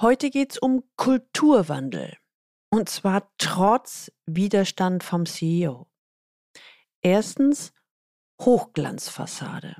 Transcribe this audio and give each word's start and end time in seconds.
Heute 0.00 0.30
geht 0.30 0.52
es 0.52 0.58
um 0.58 0.84
Kulturwandel. 0.94 2.16
Und 2.70 2.88
zwar 2.88 3.32
trotz 3.36 4.12
Widerstand 4.26 5.02
vom 5.02 5.26
CEO. 5.26 5.88
Erstens 7.02 7.72
Hochglanzfassade. 8.40 9.74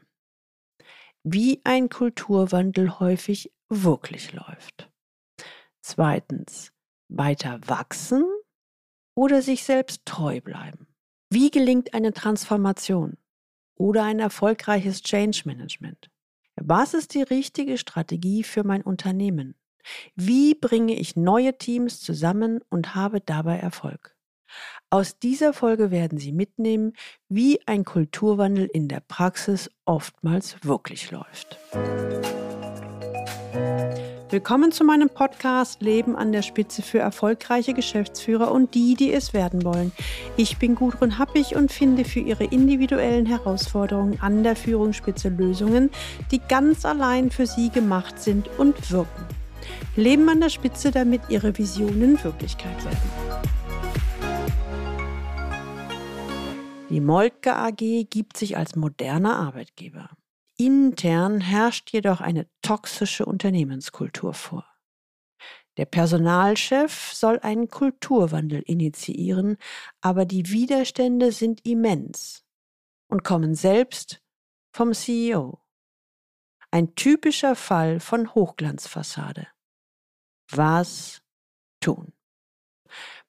Wie 1.22 1.60
ein 1.62 1.88
Kulturwandel 1.88 2.98
häufig 2.98 3.52
wirklich 3.68 4.32
läuft. 4.32 4.90
Zweitens 5.82 6.72
weiter 7.08 7.60
wachsen 7.68 8.24
oder 9.14 9.40
sich 9.40 9.62
selbst 9.62 10.04
treu 10.04 10.40
bleiben. 10.40 10.88
Wie 11.30 11.52
gelingt 11.52 11.94
eine 11.94 12.12
Transformation 12.12 13.18
oder 13.76 14.02
ein 14.02 14.18
erfolgreiches 14.18 15.00
Change 15.02 15.42
Management? 15.44 16.10
Was 16.56 16.94
ist 16.94 17.14
die 17.14 17.22
richtige 17.22 17.78
Strategie 17.78 18.42
für 18.42 18.64
mein 18.64 18.82
Unternehmen? 18.82 19.54
Wie 20.14 20.54
bringe 20.54 20.94
ich 20.94 21.16
neue 21.16 21.56
Teams 21.58 22.00
zusammen 22.00 22.60
und 22.70 22.94
habe 22.94 23.20
dabei 23.20 23.58
Erfolg? 23.58 24.16
Aus 24.90 25.18
dieser 25.18 25.52
Folge 25.52 25.90
werden 25.90 26.18
Sie 26.18 26.32
mitnehmen, 26.32 26.94
wie 27.28 27.60
ein 27.66 27.84
Kulturwandel 27.84 28.66
in 28.72 28.88
der 28.88 29.00
Praxis 29.00 29.70
oftmals 29.84 30.56
wirklich 30.64 31.10
läuft. 31.10 31.58
Willkommen 34.30 34.72
zu 34.72 34.84
meinem 34.84 35.08
Podcast 35.08 35.80
Leben 35.80 36.14
an 36.14 36.32
der 36.32 36.42
Spitze 36.42 36.82
für 36.82 36.98
erfolgreiche 36.98 37.72
Geschäftsführer 37.72 38.52
und 38.52 38.74
die, 38.74 38.94
die 38.94 39.10
es 39.10 39.32
werden 39.32 39.64
wollen. 39.64 39.90
Ich 40.36 40.58
bin 40.58 40.74
Gudrun 40.74 41.18
Happig 41.18 41.56
und 41.56 41.72
finde 41.72 42.04
für 42.04 42.20
Ihre 42.20 42.44
individuellen 42.44 43.24
Herausforderungen 43.24 44.20
an 44.20 44.42
der 44.42 44.54
Führungsspitze 44.54 45.30
Lösungen, 45.30 45.90
die 46.30 46.40
ganz 46.40 46.84
allein 46.84 47.30
für 47.30 47.46
Sie 47.46 47.70
gemacht 47.70 48.18
sind 48.20 48.48
und 48.58 48.90
wirken. 48.90 49.26
Leben 49.96 50.28
an 50.28 50.40
der 50.40 50.48
Spitze, 50.50 50.90
damit 50.90 51.22
Ihre 51.28 51.56
Visionen 51.56 52.22
Wirklichkeit 52.22 52.84
werden. 52.84 53.48
Die 56.90 57.00
Moltke 57.00 57.54
AG 57.54 58.06
gibt 58.08 58.36
sich 58.36 58.56
als 58.56 58.74
moderner 58.74 59.36
Arbeitgeber. 59.36 60.10
Intern 60.56 61.40
herrscht 61.40 61.90
jedoch 61.92 62.20
eine 62.20 62.48
toxische 62.62 63.26
Unternehmenskultur 63.26 64.34
vor. 64.34 64.66
Der 65.76 65.84
Personalchef 65.84 67.12
soll 67.12 67.38
einen 67.38 67.68
Kulturwandel 67.68 68.62
initiieren, 68.62 69.58
aber 70.00 70.24
die 70.24 70.50
Widerstände 70.50 71.30
sind 71.30 71.64
immens 71.64 72.44
und 73.08 73.22
kommen 73.22 73.54
selbst 73.54 74.20
vom 74.72 74.92
CEO. 74.92 75.60
Ein 76.70 76.94
typischer 76.96 77.54
Fall 77.54 78.00
von 78.00 78.34
Hochglanzfassade. 78.34 79.46
Was 80.50 81.22
tun? 81.80 82.12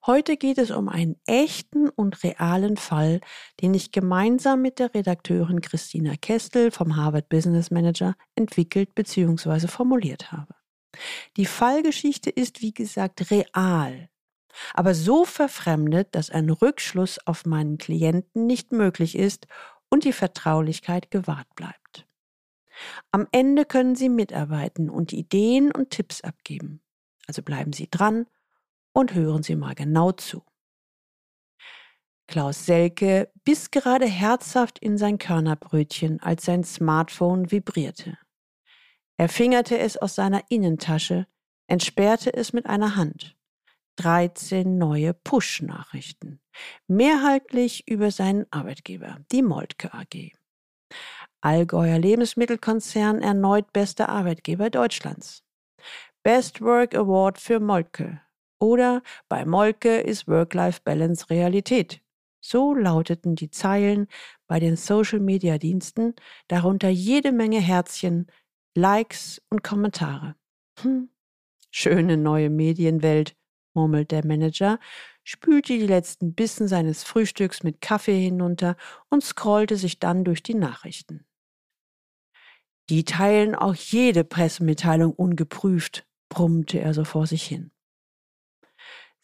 Heute 0.08 0.38
geht 0.38 0.58
es 0.58 0.72
um 0.72 0.88
einen 0.88 1.20
echten 1.26 1.90
und 1.90 2.24
realen 2.24 2.78
Fall, 2.78 3.20
den 3.60 3.74
ich 3.74 3.92
gemeinsam 3.92 4.62
mit 4.62 4.80
der 4.80 4.94
Redakteurin 4.94 5.60
Christina 5.60 6.16
Kestel 6.16 6.72
vom 6.72 6.96
Harvard 6.96 7.28
Business 7.28 7.72
Manager 7.72 8.16
entwickelt 8.34 8.96
bzw. 8.96 9.68
formuliert 9.68 10.32
habe. 10.32 10.56
Die 11.36 11.46
Fallgeschichte 11.46 12.30
ist, 12.30 12.62
wie 12.62 12.74
gesagt, 12.74 13.32
real, 13.32 14.08
aber 14.74 14.96
so 14.96 15.26
verfremdet, 15.26 16.16
dass 16.16 16.30
ein 16.30 16.50
Rückschluss 16.50 17.20
auf 17.28 17.46
meinen 17.46 17.78
Klienten 17.78 18.48
nicht 18.48 18.72
möglich 18.72 19.14
ist 19.18 19.46
und 19.90 20.06
die 20.06 20.14
Vertraulichkeit 20.14 21.12
gewahrt 21.12 21.54
bleibt. 21.56 22.08
Am 23.12 23.28
Ende 23.34 23.66
können 23.66 23.96
Sie 23.96 24.08
mitarbeiten 24.08 24.90
und 24.90 25.12
Ideen 25.12 25.70
und 25.70 25.90
Tipps 25.90 26.22
abgeben. 26.22 26.82
Also 27.28 27.42
bleiben 27.42 27.74
Sie 27.74 27.90
dran 27.92 28.26
und 28.98 29.14
hören 29.14 29.44
Sie 29.44 29.56
mal 29.56 29.76
genau 29.76 30.12
zu. 30.12 30.44
Klaus 32.28 32.66
Selke 32.66 33.32
biss 33.44 33.70
gerade 33.70 34.08
herzhaft 34.08 34.80
in 34.80 34.98
sein 34.98 35.20
Körnerbrötchen, 35.20 36.20
als 36.20 36.46
sein 36.46 36.64
Smartphone 36.64 37.52
vibrierte. 37.52 38.18
Er 39.18 39.30
fingerte 39.30 39.78
es 39.78 39.98
aus 39.98 40.16
seiner 40.16 40.42
Innentasche, 40.50 41.28
entsperrte 41.68 42.34
es 42.34 42.54
mit 42.54 42.66
einer 42.66 42.96
Hand. 42.96 43.38
13 43.98 44.80
neue 44.80 45.14
Push-Nachrichten. 45.14 46.42
Mehrheitlich 46.88 47.88
über 47.88 48.10
seinen 48.10 48.52
Arbeitgeber, 48.52 49.20
die 49.32 49.44
Moltke 49.44 49.94
AG. 49.94 50.32
Allgäuer 51.42 52.00
Lebensmittelkonzern 52.00 53.22
erneut 53.22 53.72
bester 53.74 54.10
Arbeitgeber 54.10 54.72
Deutschlands. 54.72 55.44
Best 56.24 56.62
Work 56.62 56.96
Award 56.96 57.40
für 57.40 57.60
Moltke. 57.60 58.22
Oder 58.60 59.04
bei 59.30 59.46
Molke 59.46 60.00
ist 60.00 60.28
Work-Life-Balance 60.28 61.30
Realität. 61.30 62.02
So 62.42 62.74
lauteten 62.74 63.36
die 63.36 63.50
Zeilen 63.50 64.08
bei 64.48 64.60
den 64.60 64.76
Social-Media-Diensten, 64.76 66.16
darunter 66.48 66.90
jede 66.90 67.32
Menge 67.32 67.60
Herzchen, 67.60 68.28
Likes 68.76 69.42
und 69.50 69.64
Kommentare. 69.64 70.36
Hm. 70.80 71.10
Schöne 71.72 72.18
neue 72.18 72.50
Medienwelt, 72.50 73.36
murmelt 73.74 74.12
der 74.12 74.26
Manager, 74.26 74.80
spülte 75.24 75.74
die 75.74 75.86
letzten 75.86 76.34
Bissen 76.34 76.68
seines 76.68 77.04
Frühstücks 77.04 77.64
mit 77.64 77.82
Kaffee 77.82 78.20
hinunter 78.20 78.78
und 79.10 79.24
scrollte 79.24 79.76
sich 79.76 80.00
dann 80.00 80.24
durch 80.24 80.42
die 80.42 80.56
Nachrichten. 80.56 81.26
Die 82.90 83.04
teilen 83.04 83.54
auch 83.54 83.76
jede 83.76 84.24
Pressemitteilung 84.24 85.12
ungeprüft, 85.12 86.08
brummte 86.30 86.80
er 86.80 86.94
so 86.94 87.04
vor 87.04 87.28
sich 87.28 87.44
hin. 87.44 87.72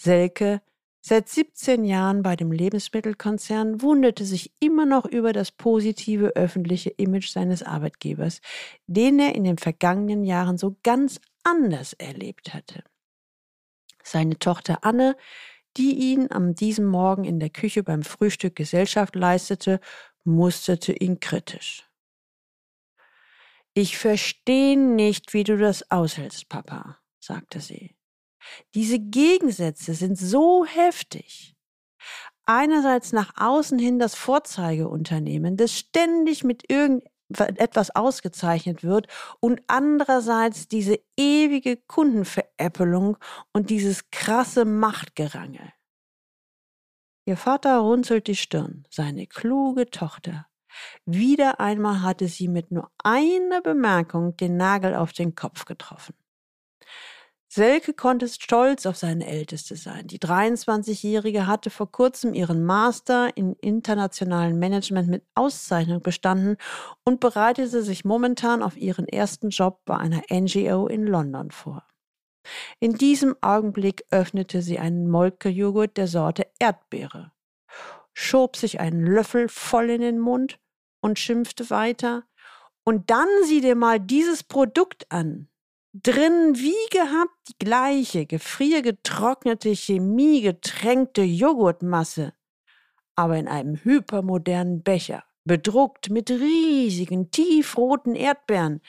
Selke, 0.03 0.61
seit 0.99 1.29
17 1.29 1.85
Jahren 1.85 2.23
bei 2.23 2.35
dem 2.35 2.51
Lebensmittelkonzern, 2.51 3.81
wunderte 3.81 4.25
sich 4.25 4.53
immer 4.59 4.85
noch 4.85 5.05
über 5.05 5.31
das 5.31 5.51
positive 5.51 6.35
öffentliche 6.35 6.89
Image 6.89 7.29
seines 7.29 7.63
Arbeitgebers, 7.63 8.41
den 8.85 9.17
er 9.19 9.33
in 9.33 9.45
den 9.45 9.57
vergangenen 9.57 10.25
Jahren 10.25 10.57
so 10.57 10.75
ganz 10.83 11.21
anders 11.43 11.93
erlebt 11.93 12.53
hatte. 12.53 12.83
Seine 14.03 14.37
Tochter 14.37 14.83
Anne, 14.83 15.15
die 15.77 15.93
ihn 16.11 16.29
am 16.31 16.53
diesem 16.53 16.85
Morgen 16.85 17.23
in 17.23 17.39
der 17.39 17.49
Küche 17.49 17.81
beim 17.81 18.03
Frühstück 18.03 18.57
Gesellschaft 18.57 19.15
leistete, 19.15 19.79
musterte 20.25 20.91
ihn 20.91 21.21
kritisch. 21.21 21.89
Ich 23.73 23.97
verstehe 23.97 24.77
nicht, 24.77 25.33
wie 25.33 25.45
du 25.45 25.57
das 25.57 25.89
aushältst, 25.89 26.49
Papa, 26.49 26.99
sagte 27.19 27.61
sie. 27.61 27.95
Diese 28.73 28.99
Gegensätze 28.99 29.93
sind 29.93 30.17
so 30.17 30.65
heftig. 30.65 31.55
Einerseits 32.45 33.13
nach 33.13 33.33
außen 33.37 33.79
hin 33.79 33.99
das 33.99 34.15
Vorzeigeunternehmen, 34.15 35.55
das 35.55 35.77
ständig 35.77 36.43
mit 36.43 36.69
irgendetwas 36.69 37.95
ausgezeichnet 37.95 38.83
wird 38.83 39.07
und 39.39 39.61
andererseits 39.67 40.67
diese 40.67 40.99
ewige 41.17 41.77
Kundenveräppelung 41.77 43.17
und 43.53 43.69
dieses 43.69 44.09
krasse 44.11 44.65
Machtgerangel. 44.65 45.71
Ihr 47.25 47.37
Vater 47.37 47.77
runzelt 47.77 48.27
die 48.27 48.35
Stirn, 48.35 48.85
seine 48.89 49.27
kluge 49.27 49.89
Tochter. 49.89 50.47
Wieder 51.05 51.61
einmal 51.61 52.01
hatte 52.01 52.27
sie 52.27 52.49
mit 52.49 52.71
nur 52.71 52.91
einer 53.01 53.61
Bemerkung 53.61 54.35
den 54.35 54.57
Nagel 54.57 54.95
auf 54.95 55.13
den 55.13 55.33
Kopf 55.33 55.63
getroffen. 55.63 56.15
Selke 57.53 57.93
konnte 57.93 58.27
stolz 58.29 58.87
auf 58.87 58.97
seine 58.97 59.27
Älteste 59.27 59.75
sein. 59.75 60.07
Die 60.07 60.17
23-Jährige 60.17 61.45
hatte 61.45 61.69
vor 61.69 61.91
kurzem 61.91 62.33
ihren 62.33 62.63
Master 62.63 63.29
in 63.37 63.53
internationalen 63.61 64.57
Management 64.57 65.07
mit 65.07 65.23
Auszeichnung 65.35 66.01
bestanden 66.01 66.57
und 67.03 67.19
bereitete 67.19 67.83
sich 67.83 68.05
momentan 68.05 68.63
auf 68.63 68.75
ihren 68.75 69.07
ersten 69.07 69.49
Job 69.49 69.81
bei 69.85 69.95
einer 69.95 70.23
NGO 70.31 70.87
in 70.87 71.05
London 71.05 71.51
vor. 71.51 71.85
In 72.79 72.95
diesem 72.95 73.35
Augenblick 73.41 74.03
öffnete 74.09 74.63
sie 74.63 74.79
einen 74.79 75.07
Molke-Joghurt 75.07 75.95
der 75.95 76.07
Sorte 76.07 76.47
Erdbeere, 76.57 77.33
schob 78.15 78.57
sich 78.57 78.79
einen 78.79 79.05
Löffel 79.05 79.47
voll 79.47 79.91
in 79.91 80.01
den 80.01 80.17
Mund 80.17 80.59
und 81.01 81.19
schimpfte 81.19 81.69
weiter. 81.69 82.23
Und 82.83 83.11
dann 83.11 83.27
sieh 83.45 83.61
dir 83.61 83.75
mal 83.75 83.99
dieses 83.99 84.41
Produkt 84.41 85.05
an. 85.11 85.49
Drin 85.93 86.55
wie 86.55 86.89
gehabt 86.89 87.49
die 87.49 87.57
gleiche 87.59 88.25
gefriergetrocknete, 88.25 89.69
chemiegetränkte 89.69 91.21
Joghurtmasse, 91.21 92.33
aber 93.15 93.37
in 93.37 93.47
einem 93.47 93.75
hypermodernen 93.75 94.81
Becher. 94.81 95.23
bedruckt 95.45 96.09
mit 96.09 96.29
riesigen, 96.31 97.29
tiefroten 97.29 98.15
Erdbeeren, 98.15 98.81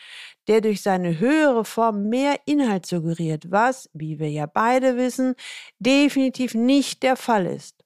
der 0.47 0.61
durch 0.61 0.83
seine 0.83 1.19
höhere 1.19 1.65
Form 1.65 2.09
mehr 2.09 2.41
Inhalt 2.47 2.87
suggeriert, 2.87 3.51
was, 3.51 3.91
wie 3.93 4.19
wir 4.19 4.31
ja 4.31 4.47
beide 4.47 4.97
wissen, 4.97 5.35
definitiv 5.79 6.55
nicht 6.55 7.03
der 7.03 7.17
Fall 7.17 7.47
ist. 7.47 7.85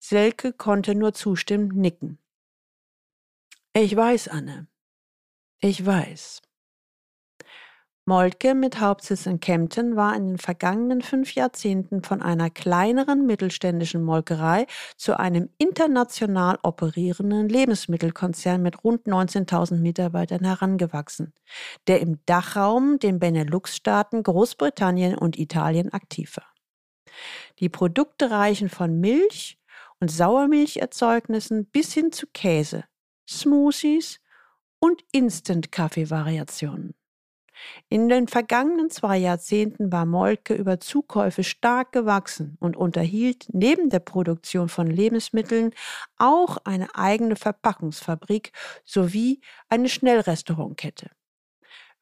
Selke 0.00 0.52
konnte 0.52 0.94
nur 0.94 1.14
zustimmend 1.14 1.76
nicken. 1.76 2.18
Ich 3.72 3.94
weiß, 3.94 4.28
Anne. 4.28 4.66
Ich 5.60 5.84
weiß. 5.84 6.42
Moltke 8.08 8.54
mit 8.54 8.80
Hauptsitz 8.80 9.26
in 9.26 9.38
Kempten 9.38 9.94
war 9.94 10.16
in 10.16 10.28
den 10.28 10.38
vergangenen 10.38 11.02
fünf 11.02 11.34
Jahrzehnten 11.34 12.02
von 12.02 12.22
einer 12.22 12.48
kleineren 12.48 13.26
mittelständischen 13.26 14.02
Molkerei 14.02 14.66
zu 14.96 15.18
einem 15.18 15.50
international 15.58 16.58
operierenden 16.62 17.50
Lebensmittelkonzern 17.50 18.62
mit 18.62 18.82
rund 18.82 19.06
19.000 19.06 19.80
Mitarbeitern 19.80 20.42
herangewachsen, 20.42 21.34
der 21.86 22.00
im 22.00 22.18
Dachraum, 22.24 22.98
den 22.98 23.18
Benelux-Staaten, 23.18 24.22
Großbritannien 24.22 25.14
und 25.14 25.38
Italien 25.38 25.92
aktiv 25.92 26.38
war. 26.38 26.50
Die 27.58 27.68
Produkte 27.68 28.30
reichen 28.30 28.70
von 28.70 28.98
Milch 29.00 29.58
und 30.00 30.10
Sauermilcherzeugnissen 30.10 31.66
bis 31.66 31.92
hin 31.92 32.10
zu 32.10 32.26
Käse, 32.32 32.84
Smoothies 33.28 34.18
und 34.80 35.04
Instant-Kaffee-Variationen. 35.12 36.97
In 37.88 38.08
den 38.08 38.28
vergangenen 38.28 38.90
zwei 38.90 39.18
Jahrzehnten 39.18 39.90
war 39.92 40.06
Moltke 40.06 40.54
über 40.54 40.80
Zukäufe 40.80 41.44
stark 41.44 41.92
gewachsen 41.92 42.56
und 42.60 42.76
unterhielt 42.76 43.46
neben 43.52 43.90
der 43.90 44.00
Produktion 44.00 44.68
von 44.68 44.86
Lebensmitteln 44.86 45.72
auch 46.16 46.58
eine 46.64 46.94
eigene 46.94 47.36
Verpackungsfabrik 47.36 48.52
sowie 48.84 49.40
eine 49.68 49.88
Schnellrestaurantkette. 49.88 51.10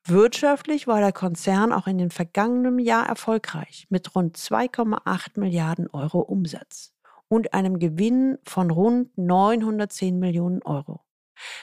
Wirtschaftlich 0.04 0.86
war 0.86 1.00
der 1.00 1.12
Konzern 1.12 1.72
auch 1.72 1.88
in 1.88 1.98
den 1.98 2.10
vergangenen 2.10 2.78
Jahr 2.78 3.08
erfolgreich 3.08 3.86
mit 3.90 4.14
rund 4.14 4.36
2,8 4.36 5.40
Milliarden 5.40 5.88
Euro 5.90 6.20
Umsatz 6.20 6.92
und 7.28 7.54
einem 7.54 7.80
Gewinn 7.80 8.38
von 8.44 8.70
rund 8.70 9.16
910 9.18 10.18
Millionen 10.18 10.62
Euro 10.62 11.05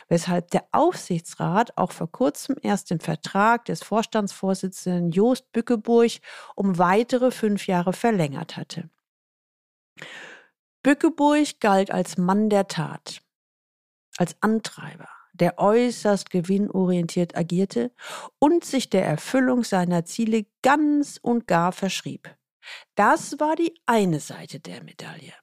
weshalb 0.07 0.51
der 0.51 0.65
Aufsichtsrat 0.71 1.77
auch 1.77 1.91
vor 1.91 2.11
kurzem 2.11 2.55
erst 2.61 2.89
den 2.89 2.99
Vertrag 2.99 3.65
des 3.65 3.83
Vorstandsvorsitzenden 3.83 5.11
Jost 5.11 5.51
Bückeburg 5.51 6.11
um 6.55 6.77
weitere 6.77 7.31
fünf 7.31 7.67
Jahre 7.67 7.93
verlängert 7.93 8.57
hatte. 8.57 8.89
Bückeburg 10.83 11.59
galt 11.59 11.91
als 11.91 12.17
Mann 12.17 12.49
der 12.49 12.67
Tat, 12.67 13.21
als 14.17 14.35
Antreiber, 14.41 15.07
der 15.33 15.57
äußerst 15.57 16.29
gewinnorientiert 16.29 17.37
agierte 17.37 17.91
und 18.39 18.65
sich 18.65 18.89
der 18.89 19.05
Erfüllung 19.05 19.63
seiner 19.63 20.05
Ziele 20.05 20.45
ganz 20.61 21.17
und 21.21 21.47
gar 21.47 21.71
verschrieb. 21.71 22.35
Das 22.95 23.39
war 23.39 23.55
die 23.55 23.73
eine 23.85 24.19
Seite 24.19 24.59
der 24.59 24.83
Medaille. 24.83 25.33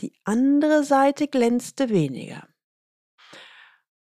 Die 0.00 0.12
andere 0.24 0.84
Seite 0.84 1.28
glänzte 1.28 1.88
weniger. 1.88 2.48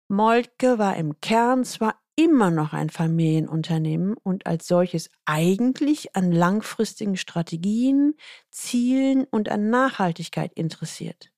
Moltke 0.08 0.78
war 0.78 0.96
im 0.96 1.20
Kern 1.20 1.64
zwar 1.64 2.00
immer 2.16 2.50
noch 2.50 2.72
ein 2.72 2.90
Familienunternehmen 2.90 4.16
und 4.16 4.46
als 4.46 4.66
solches 4.66 5.10
eigentlich 5.24 6.16
an 6.16 6.32
langfristigen 6.32 7.16
Strategien, 7.16 8.14
Zielen 8.50 9.24
und 9.30 9.48
an 9.48 9.70
Nachhaltigkeit 9.70 10.52
interessiert. 10.54 11.30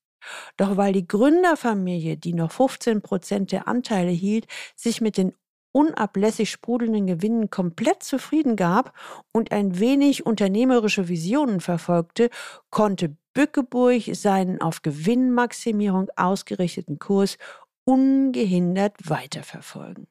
Doch 0.57 0.77
weil 0.77 0.93
die 0.93 1.07
Gründerfamilie, 1.07 2.17
die 2.17 2.33
noch 2.33 2.51
15 2.51 3.01
Prozent 3.01 3.51
der 3.51 3.67
Anteile 3.67 4.11
hielt, 4.11 4.47
sich 4.75 5.01
mit 5.01 5.17
den 5.17 5.33
unablässig 5.73 6.49
sprudelnden 6.49 7.07
Gewinnen 7.07 7.49
komplett 7.49 8.03
zufrieden 8.03 8.55
gab 8.55 8.93
und 9.31 9.51
ein 9.51 9.79
wenig 9.79 10.25
unternehmerische 10.25 11.07
Visionen 11.07 11.61
verfolgte, 11.61 12.29
konnte 12.69 13.15
Bückeburg 13.33 14.03
seinen 14.13 14.61
auf 14.61 14.81
Gewinnmaximierung 14.81 16.09
ausgerichteten 16.15 16.99
Kurs 16.99 17.37
ungehindert 17.85 19.09
weiterverfolgen. 19.09 20.07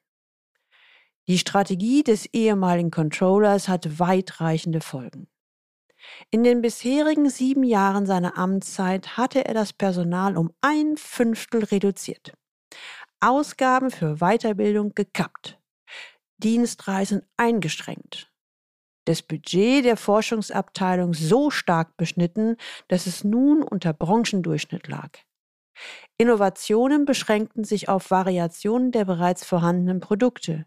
Die 1.28 1.38
Strategie 1.38 2.02
des 2.02 2.26
ehemaligen 2.26 2.90
Controllers 2.90 3.68
hat 3.68 3.98
weitreichende 3.98 4.80
Folgen. 4.80 5.28
In 6.30 6.42
den 6.42 6.62
bisherigen 6.62 7.28
sieben 7.28 7.62
Jahren 7.62 8.06
seiner 8.06 8.38
Amtszeit 8.38 9.16
hatte 9.16 9.44
er 9.44 9.54
das 9.54 9.72
Personal 9.72 10.36
um 10.36 10.50
ein 10.60 10.96
Fünftel 10.96 11.64
reduziert, 11.64 12.32
Ausgaben 13.20 13.90
für 13.90 14.16
Weiterbildung 14.16 14.94
gekappt, 14.94 15.60
Dienstreisen 16.38 17.22
eingeschränkt, 17.36 18.32
das 19.04 19.22
Budget 19.22 19.84
der 19.84 19.96
Forschungsabteilung 19.96 21.14
so 21.14 21.50
stark 21.50 21.96
beschnitten, 21.96 22.56
dass 22.88 23.06
es 23.06 23.24
nun 23.24 23.62
unter 23.62 23.92
Branchendurchschnitt 23.92 24.88
lag. 24.88 25.18
Innovationen 26.18 27.04
beschränkten 27.04 27.64
sich 27.64 27.88
auf 27.88 28.10
Variationen 28.10 28.92
der 28.92 29.04
bereits 29.04 29.44
vorhandenen 29.44 30.00
Produkte. 30.00 30.66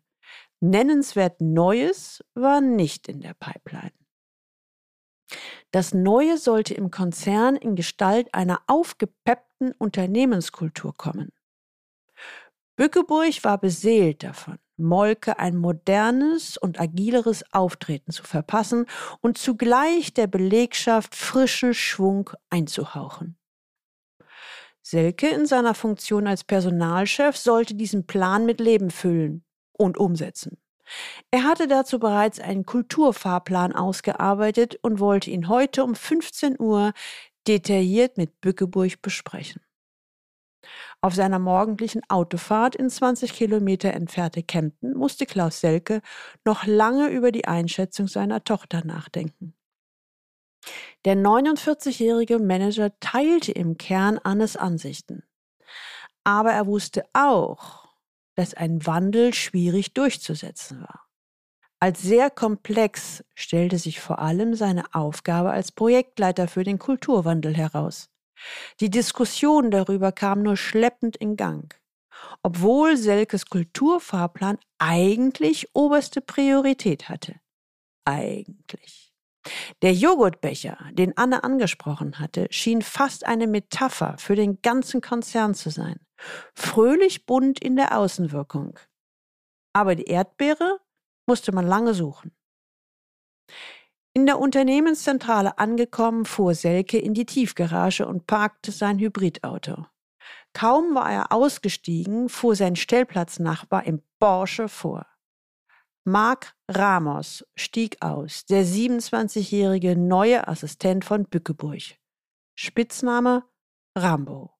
Nennenswert 0.60 1.42
Neues 1.42 2.24
war 2.33 2.62
nicht 2.62 3.07
in 3.07 3.21
der 3.21 3.33
Pipeline. 3.33 3.92
Das 5.71 5.94
Neue 5.94 6.38
sollte 6.38 6.74
im 6.74 6.92
Konzern 6.92 7.56
in 7.56 7.75
Gestalt 7.75 8.33
einer 8.33 8.62
aufgepeppten 8.68 9.74
Unternehmenskultur 9.77 10.94
kommen. 10.95 11.31
Bückeburg 12.75 13.44
war 13.44 13.60
beseelt 13.60 14.24
davon, 14.24 14.57
Molke 14.77 15.38
ein 15.38 15.56
modernes 15.56 16.57
und 16.57 16.80
agileres 16.80 17.44
Auftreten 17.54 18.12
zu 18.12 18.24
verpassen 18.24 18.88
und 19.21 19.38
zugleich 19.38 20.13
der 20.13 20.27
Belegschaft 20.27 21.15
frischen 21.15 21.74
Schwung 21.74 22.31
einzuhauchen. 22.50 23.38
Selke 24.84 25.30
in 25.30 25.46
seiner 25.46 25.74
Funktion 25.74 26.28
als 26.28 26.44
Personalchef 26.44 27.38
sollte 27.38 27.74
diesen 27.74 28.06
Plan 28.06 28.46
mit 28.46 28.60
Leben 28.60 28.92
füllen 28.92 29.46
und 29.72 29.98
umsetzen. 29.98 30.58
Er 31.32 31.46
hatte 31.46 31.68
dazu 31.68 32.00
bereits 32.00 32.40
einen 32.40 32.66
Kulturfahrplan 32.66 33.74
ausgearbeitet 33.74 34.78
und 34.82 35.00
wollte 35.00 35.32
ihn 35.32 35.48
heute 35.48 35.86
um 35.86 35.96
15 35.96 36.60
Uhr 36.60 36.92
detailliert 37.48 38.18
mit 38.18 38.42
Bückeburg 38.42 39.02
besprechen. 39.02 39.62
Auf 41.02 41.16
seiner 41.16 41.40
morgendlichen 41.40 42.02
Autofahrt 42.10 42.76
in 42.76 42.90
20 42.90 43.34
Kilometer 43.34 43.94
entfernte 43.94 44.44
Kempten 44.44 44.94
musste 44.94 45.25
Klaus 45.25 45.60
Selke 45.60 46.02
noch 46.46 46.66
lange 46.66 47.10
über 47.10 47.32
die 47.32 47.46
Einschätzung 47.46 48.08
seiner 48.08 48.44
Tochter 48.44 48.86
nachdenken. 48.86 49.54
Der 51.05 51.15
49-jährige 51.15 52.39
Manager 52.39 52.98
teilte 53.00 53.51
im 53.51 53.77
Kern 53.77 54.17
Annes 54.20 54.55
Ansichten. 54.58 55.24
Aber 56.24 56.51
er 56.51 56.67
wusste 56.67 57.03
auch, 57.13 57.88
dass 58.36 58.53
ein 58.53 58.86
Wandel 58.86 59.34
schwierig 59.34 59.93
durchzusetzen 59.93 60.82
war. 60.82 61.08
Als 61.79 62.01
sehr 62.01 62.29
komplex 62.29 63.25
stellte 63.36 63.77
sich 63.77 64.00
vor 64.00 64.20
allem 64.20 64.55
seine 64.55 64.96
Aufgabe 64.96 65.51
als 65.51 65.74
Projektleiter 65.74 66.48
für 66.48 66.63
den 66.63 66.79
Kulturwandel 66.79 67.53
heraus. 67.55 68.10
Die 68.79 68.89
Diskussion 68.89 69.70
darüber 69.70 70.13
kam 70.13 70.43
nur 70.43 70.55
schleppend 70.55 71.17
in 71.17 71.36
Gang, 71.36 71.77
obwohl 72.41 72.96
Selkes 72.96 73.48
Kulturfahrplan 73.48 74.60
eigentlich 74.77 75.75
oberste 75.75 76.22
Priorität 76.22 77.10
hatte. 77.10 77.36
Eigentlich. 78.05 79.02
Der 79.82 79.94
Joghurtbecher, 79.94 80.78
den 80.92 81.18
Anne 81.18 81.44
angesprochen 81.44 82.20
hatte, 82.20 82.48
schien 82.50 82.82
fast 82.82 83.26
eine 83.26 83.48
Metapher 83.48 84.16
für 84.18 84.36
den 84.36 84.62
ganzen 84.62 85.02
Konzern 85.02 85.54
zu 85.54 85.70
sein. 85.70 86.00
Fröhlich 86.56 87.26
bunt 87.26 87.60
in 87.60 87.76
der 87.76 87.98
Außenwirkung. 87.98 88.80
Aber 89.74 89.96
die 89.96 90.06
Erdbeere 90.06 90.80
musste 91.28 91.52
man 91.52 91.68
lange 91.68 91.94
suchen. 91.94 92.32
In 94.14 94.28
der 94.28 94.40
Unternehmenszentrale 94.40 95.58
angekommen, 95.58 96.26
fuhr 96.26 96.54
Selke 96.54 97.00
in 97.00 97.14
die 97.16 97.26
Tiefgarage 97.26 98.06
und 98.06 98.28
parkte 98.28 98.72
sein 98.72 99.00
Hybridauto. 99.00 99.88
Kaum 100.54 100.94
war 100.94 101.12
er 101.12 101.32
ausgestiegen, 101.32 102.30
fuhr 102.30 102.56
sein 102.56 102.76
Stellplatznachbar 102.76 103.86
im 103.86 104.04
Porsche 104.20 104.70
vor. 104.70 105.08
Marc 106.05 106.53
Ramos 106.69 107.45
stieg 107.55 108.01
aus, 108.01 108.45
der 108.45 108.65
27-jährige 108.65 109.95
neue 109.95 110.48
Assistent 110.50 111.05
von 111.05 111.24
Bückeburg. 111.25 111.98
Spitzname 112.55 113.45
Rambo. 113.98 114.51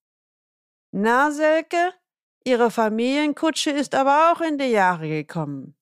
Na, 0.92 1.32
Selke, 1.32 1.94
Ihre 2.46 2.72
Familienkutsche 2.72 3.72
ist 3.72 3.94
aber 3.94 4.32
auch 4.32 4.42
in 4.42 4.58
die 4.58 4.72
Jahre 4.72 5.10
gekommen. 5.10 5.76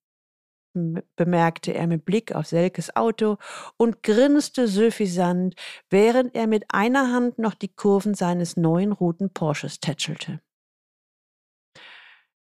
bemerkte 1.16 1.74
er 1.74 1.86
mit 1.86 2.06
Blick 2.06 2.34
auf 2.34 2.48
Selkes 2.48 2.96
Auto 2.96 3.38
und 3.78 4.04
grinste 4.04 4.68
suffisant, 4.68 5.56
während 5.90 6.34
er 6.34 6.48
mit 6.48 6.66
einer 6.74 7.12
Hand 7.12 7.38
noch 7.38 7.54
die 7.54 7.74
Kurven 7.74 8.16
seines 8.16 8.58
neuen 8.58 8.94
roten 8.94 9.32
Porsches 9.32 9.80
tätschelte. 9.80 10.42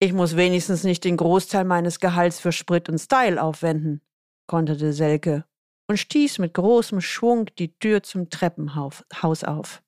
Ich 0.04 0.14
muss 0.14 0.36
wenigstens 0.36 0.84
nicht 0.84 1.04
den 1.04 1.16
Großteil 1.16 1.64
meines 1.64 2.00
Gehalts 2.00 2.40
für 2.40 2.52
Sprit 2.52 2.90
und 2.90 2.98
Style 2.98 3.40
aufwenden, 3.40 4.02
konterte 4.48 4.94
Selke 4.94 5.46
und 5.88 5.98
stieß 5.98 6.40
mit 6.40 6.56
großem 6.56 7.02
Schwung 7.02 7.46
die 7.60 7.78
Tür 7.78 8.02
zum 8.02 8.32
Treppenhaus 8.32 9.44
auf. 9.44 9.84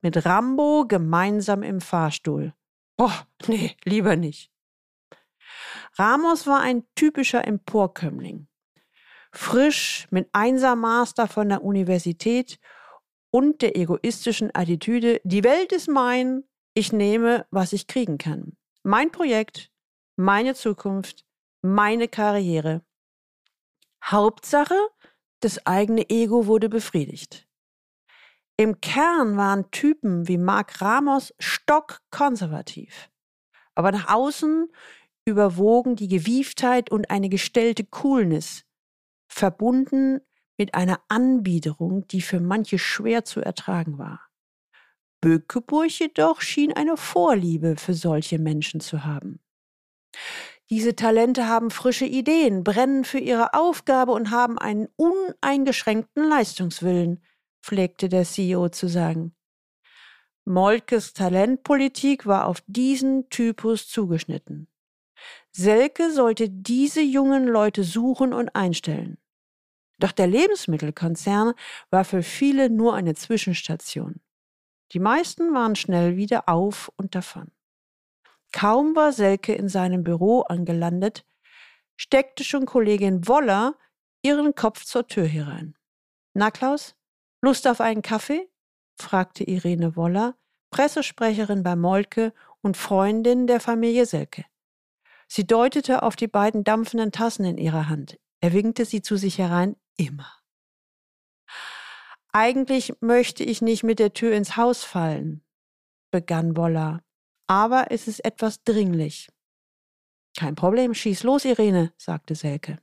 Mit 0.00 0.24
Rambo 0.24 0.86
gemeinsam 0.88 1.62
im 1.62 1.82
Fahrstuhl. 1.82 2.54
Boah, 2.96 3.12
nee, 3.46 3.76
lieber 3.84 4.16
nicht. 4.16 4.50
Ramos 5.98 6.46
war 6.46 6.62
ein 6.62 6.84
typischer 6.94 7.46
Emporkömmling. 7.46 8.48
Frisch, 9.32 10.08
mit 10.10 10.30
Einsermaster 10.32 11.28
von 11.28 11.50
der 11.50 11.62
Universität 11.62 12.58
und 13.30 13.60
der 13.60 13.76
egoistischen 13.76 14.50
Attitüde, 14.54 15.20
die 15.24 15.44
Welt 15.44 15.72
ist 15.72 15.88
mein, 15.88 16.44
ich 16.72 16.90
nehme, 16.94 17.46
was 17.50 17.74
ich 17.74 17.86
kriegen 17.86 18.16
kann. 18.16 18.56
Mein 18.82 19.12
Projekt, 19.12 19.70
meine 20.16 20.54
Zukunft, 20.54 21.26
meine 21.60 22.08
Karriere. 22.08 22.82
Hauptsache, 24.02 24.78
das 25.40 25.66
eigene 25.66 26.08
Ego 26.08 26.46
wurde 26.46 26.70
befriedigt. 26.70 27.46
Im 28.56 28.80
Kern 28.80 29.36
waren 29.36 29.70
Typen 29.70 30.28
wie 30.28 30.38
Mark 30.38 30.80
Ramos 30.80 31.34
stockkonservativ. 31.38 33.10
Aber 33.74 33.92
nach 33.92 34.08
außen 34.08 34.72
überwogen 35.26 35.94
die 35.94 36.08
Gewieftheit 36.08 36.90
und 36.90 37.10
eine 37.10 37.28
gestellte 37.28 37.84
Coolness, 37.84 38.64
verbunden 39.28 40.20
mit 40.56 40.74
einer 40.74 41.02
Anbiederung, 41.08 42.06
die 42.08 42.22
für 42.22 42.40
manche 42.40 42.78
schwer 42.78 43.26
zu 43.26 43.42
ertragen 43.42 43.98
war. 43.98 44.29
Böckeburg 45.20 45.90
jedoch 45.90 46.40
schien 46.40 46.72
eine 46.72 46.96
Vorliebe 46.96 47.76
für 47.76 47.94
solche 47.94 48.38
Menschen 48.38 48.80
zu 48.80 49.04
haben. 49.04 49.40
Diese 50.70 50.94
Talente 50.94 51.48
haben 51.48 51.70
frische 51.70 52.06
Ideen, 52.06 52.62
brennen 52.62 53.04
für 53.04 53.18
ihre 53.18 53.54
Aufgabe 53.54 54.12
und 54.12 54.30
haben 54.30 54.56
einen 54.56 54.88
uneingeschränkten 54.96 56.28
Leistungswillen, 56.28 57.22
pflegte 57.60 58.08
der 58.08 58.24
CEO 58.24 58.68
zu 58.68 58.88
sagen. 58.88 59.34
Moltkes 60.44 61.12
Talentpolitik 61.12 62.24
war 62.24 62.46
auf 62.46 62.62
diesen 62.66 63.28
Typus 63.28 63.88
zugeschnitten. 63.88 64.68
Selke 65.52 66.12
sollte 66.12 66.48
diese 66.48 67.02
jungen 67.02 67.46
Leute 67.46 67.84
suchen 67.84 68.32
und 68.32 68.54
einstellen. 68.54 69.18
Doch 69.98 70.12
der 70.12 70.28
Lebensmittelkonzern 70.28 71.52
war 71.90 72.04
für 72.04 72.22
viele 72.22 72.70
nur 72.70 72.94
eine 72.94 73.14
Zwischenstation. 73.14 74.20
Die 74.92 74.98
meisten 74.98 75.54
waren 75.54 75.76
schnell 75.76 76.16
wieder 76.16 76.48
auf 76.48 76.90
und 76.96 77.14
davon. 77.14 77.50
Kaum 78.52 78.96
war 78.96 79.12
Selke 79.12 79.54
in 79.54 79.68
seinem 79.68 80.02
Büro 80.02 80.40
angelandet, 80.40 81.24
steckte 81.96 82.42
schon 82.42 82.66
Kollegin 82.66 83.28
Woller 83.28 83.76
ihren 84.22 84.54
Kopf 84.54 84.84
zur 84.84 85.06
Tür 85.06 85.26
herein. 85.26 85.76
Na, 86.34 86.50
Klaus, 86.50 86.96
Lust 87.42 87.66
auf 87.66 87.80
einen 87.80 88.02
Kaffee? 88.02 88.48
fragte 88.96 89.44
Irene 89.44 89.96
Woller, 89.96 90.36
Pressesprecherin 90.70 91.62
bei 91.62 91.76
Molke 91.76 92.32
und 92.60 92.76
Freundin 92.76 93.46
der 93.46 93.60
Familie 93.60 94.06
Selke. 94.06 94.44
Sie 95.26 95.46
deutete 95.46 96.02
auf 96.02 96.16
die 96.16 96.26
beiden 96.26 96.64
dampfenden 96.64 97.12
Tassen 97.12 97.44
in 97.44 97.56
ihrer 97.56 97.88
Hand. 97.88 98.18
Er 98.40 98.52
winkte 98.52 98.84
sie 98.84 99.00
zu 99.00 99.16
sich 99.16 99.38
herein, 99.38 99.76
immer. 99.96 100.39
Eigentlich 102.32 102.92
möchte 103.00 103.44
ich 103.44 103.62
nicht 103.62 103.82
mit 103.82 103.98
der 103.98 104.12
Tür 104.12 104.34
ins 104.34 104.56
Haus 104.56 104.84
fallen, 104.84 105.42
begann 106.10 106.56
Woller, 106.56 107.02
aber 107.46 107.86
es 107.90 108.06
ist 108.08 108.24
etwas 108.24 108.62
dringlich. 108.62 109.28
Kein 110.38 110.54
Problem, 110.54 110.94
schieß 110.94 111.24
los, 111.24 111.44
Irene, 111.44 111.92
sagte 111.96 112.34
Selke. 112.34 112.78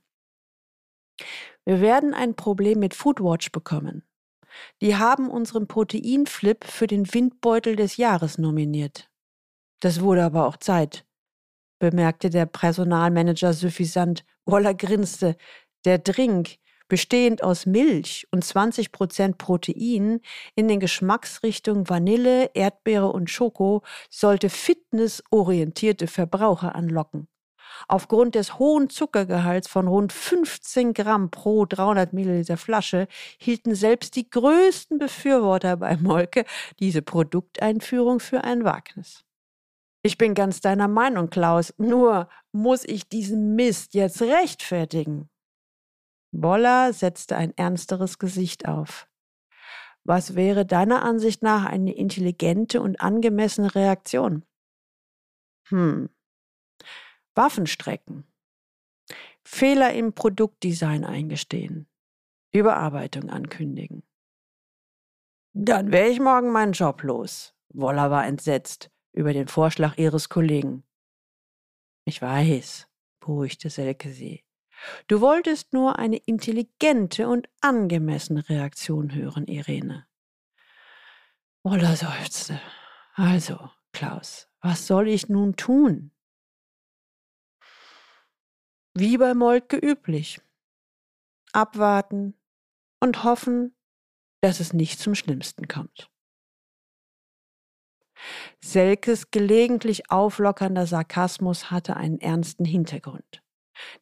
Wir 1.64 1.80
werden 1.80 2.14
ein 2.14 2.36
Problem 2.36 2.78
mit 2.78 2.94
Foodwatch 2.94 3.50
bekommen. 3.52 4.04
Die 4.80 4.96
haben 4.96 5.30
unseren 5.30 5.66
Proteinflip 5.66 6.64
für 6.64 6.86
den 6.86 7.12
Windbeutel 7.12 7.76
des 7.76 7.96
Jahres 7.96 8.38
nominiert. 8.38 9.10
Das 9.80 10.00
wurde 10.00 10.24
aber 10.24 10.46
auch 10.46 10.56
Zeit 10.56 11.08
bemerkte 11.78 12.30
der 12.30 12.46
Personalmanager 12.46 13.52
suffisant. 13.52 14.24
Waller 14.44 14.74
grinste. 14.74 15.36
Der 15.84 15.98
Drink, 15.98 16.58
bestehend 16.88 17.42
aus 17.42 17.66
Milch 17.66 18.26
und 18.30 18.44
20 18.44 18.92
Prozent 18.92 19.38
Protein 19.38 20.20
in 20.54 20.68
den 20.68 20.80
Geschmacksrichtungen 20.80 21.88
Vanille, 21.88 22.50
Erdbeere 22.54 23.12
und 23.12 23.30
Schoko, 23.30 23.82
sollte 24.10 24.50
fitnessorientierte 24.50 26.06
Verbraucher 26.06 26.74
anlocken. 26.74 27.28
Aufgrund 27.86 28.34
des 28.34 28.58
hohen 28.58 28.90
Zuckergehalts 28.90 29.68
von 29.68 29.88
rund 29.88 30.12
15 30.12 30.94
Gramm 30.94 31.30
pro 31.30 31.64
300 31.66 32.12
Milliliter 32.12 32.56
Flasche 32.56 33.06
hielten 33.38 33.74
selbst 33.74 34.16
die 34.16 34.28
größten 34.28 34.98
Befürworter 34.98 35.76
bei 35.76 35.96
Molke 35.96 36.44
diese 36.80 37.02
Produkteinführung 37.02 38.20
für 38.20 38.42
ein 38.44 38.64
Wagnis. 38.64 39.24
Ich 40.02 40.16
bin 40.16 40.34
ganz 40.34 40.60
deiner 40.60 40.88
Meinung, 40.88 41.28
Klaus. 41.28 41.74
Nur 41.76 42.28
muss 42.52 42.84
ich 42.84 43.08
diesen 43.08 43.54
Mist 43.56 43.94
jetzt 43.94 44.22
rechtfertigen. 44.22 45.28
Boller 46.30 46.92
setzte 46.92 47.36
ein 47.36 47.56
ernsteres 47.56 48.18
Gesicht 48.18 48.68
auf. 48.68 49.08
Was 50.04 50.34
wäre 50.34 50.64
deiner 50.64 51.02
Ansicht 51.02 51.42
nach 51.42 51.64
eine 51.66 51.94
intelligente 51.94 52.80
und 52.80 53.00
angemessene 53.00 53.74
Reaktion? 53.74 54.44
Hm. 55.68 56.08
Waffenstrecken. 57.34 58.24
Fehler 59.44 59.92
im 59.94 60.14
Produktdesign 60.14 61.04
eingestehen. 61.04 61.88
Überarbeitung 62.52 63.30
ankündigen. 63.30 64.02
Dann 65.52 65.92
wäre 65.92 66.08
ich 66.08 66.20
morgen 66.20 66.52
meinen 66.52 66.72
Job 66.72 67.02
los. 67.02 67.54
Woller 67.68 68.10
war 68.10 68.26
entsetzt 68.26 68.90
über 69.12 69.32
den 69.32 69.48
Vorschlag 69.48 69.98
ihres 69.98 70.28
Kollegen. 70.28 70.84
Ich 72.04 72.22
weiß, 72.22 72.88
beruhigte 73.20 73.68
Selke 73.68 74.10
sie. 74.10 74.44
Du 75.06 75.20
wolltest 75.20 75.72
nur 75.72 75.98
eine 75.98 76.16
intelligente 76.16 77.28
und 77.28 77.48
angemessene 77.60 78.48
Reaktion 78.48 79.14
hören, 79.14 79.46
Irene. 79.46 80.06
Woller 81.62 81.96
seufzte. 81.96 82.60
Also, 83.14 83.70
Klaus, 83.92 84.48
was 84.60 84.86
soll 84.86 85.08
ich 85.08 85.28
nun 85.28 85.56
tun? 85.56 86.12
Wie 88.94 89.18
bei 89.18 89.34
Moltke 89.34 89.76
üblich. 89.76 90.40
Abwarten 91.52 92.34
und 93.00 93.24
hoffen, 93.24 93.74
dass 94.40 94.60
es 94.60 94.72
nicht 94.72 95.00
zum 95.00 95.14
Schlimmsten 95.14 95.66
kommt. 95.66 96.10
Selkes 98.60 99.30
gelegentlich 99.30 100.10
auflockernder 100.10 100.86
Sarkasmus 100.86 101.70
hatte 101.70 101.96
einen 101.96 102.20
ernsten 102.20 102.64
Hintergrund. 102.64 103.42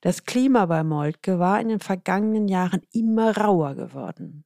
Das 0.01 0.25
Klima 0.25 0.67
bei 0.67 0.83
Moltke 0.85 1.39
war 1.39 1.61
in 1.61 1.69
den 1.69 1.81
vergangenen 1.81 2.49
Jahren 2.49 2.83
immer 2.93 3.37
rauer 3.37 3.75
geworden. 3.75 4.45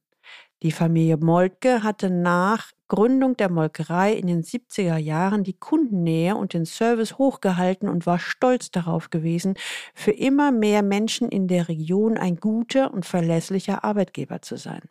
Die 0.63 0.71
Familie 0.71 1.17
Moltke 1.17 1.81
hatte 1.81 2.11
nach 2.11 2.71
Gründung 2.87 3.35
der 3.35 3.49
Molkerei 3.49 4.13
in 4.13 4.27
den 4.27 4.43
70er 4.43 4.97
Jahren 4.97 5.43
die 5.43 5.57
Kundennähe 5.57 6.35
und 6.35 6.53
den 6.53 6.65
Service 6.65 7.17
hochgehalten 7.17 7.89
und 7.89 8.05
war 8.05 8.19
stolz 8.19 8.69
darauf 8.69 9.09
gewesen, 9.09 9.55
für 9.95 10.11
immer 10.11 10.51
mehr 10.51 10.83
Menschen 10.83 11.29
in 11.29 11.47
der 11.47 11.67
Region 11.67 12.17
ein 12.17 12.35
guter 12.35 12.93
und 12.93 13.05
verlässlicher 13.05 13.83
Arbeitgeber 13.83 14.41
zu 14.43 14.57
sein. 14.57 14.81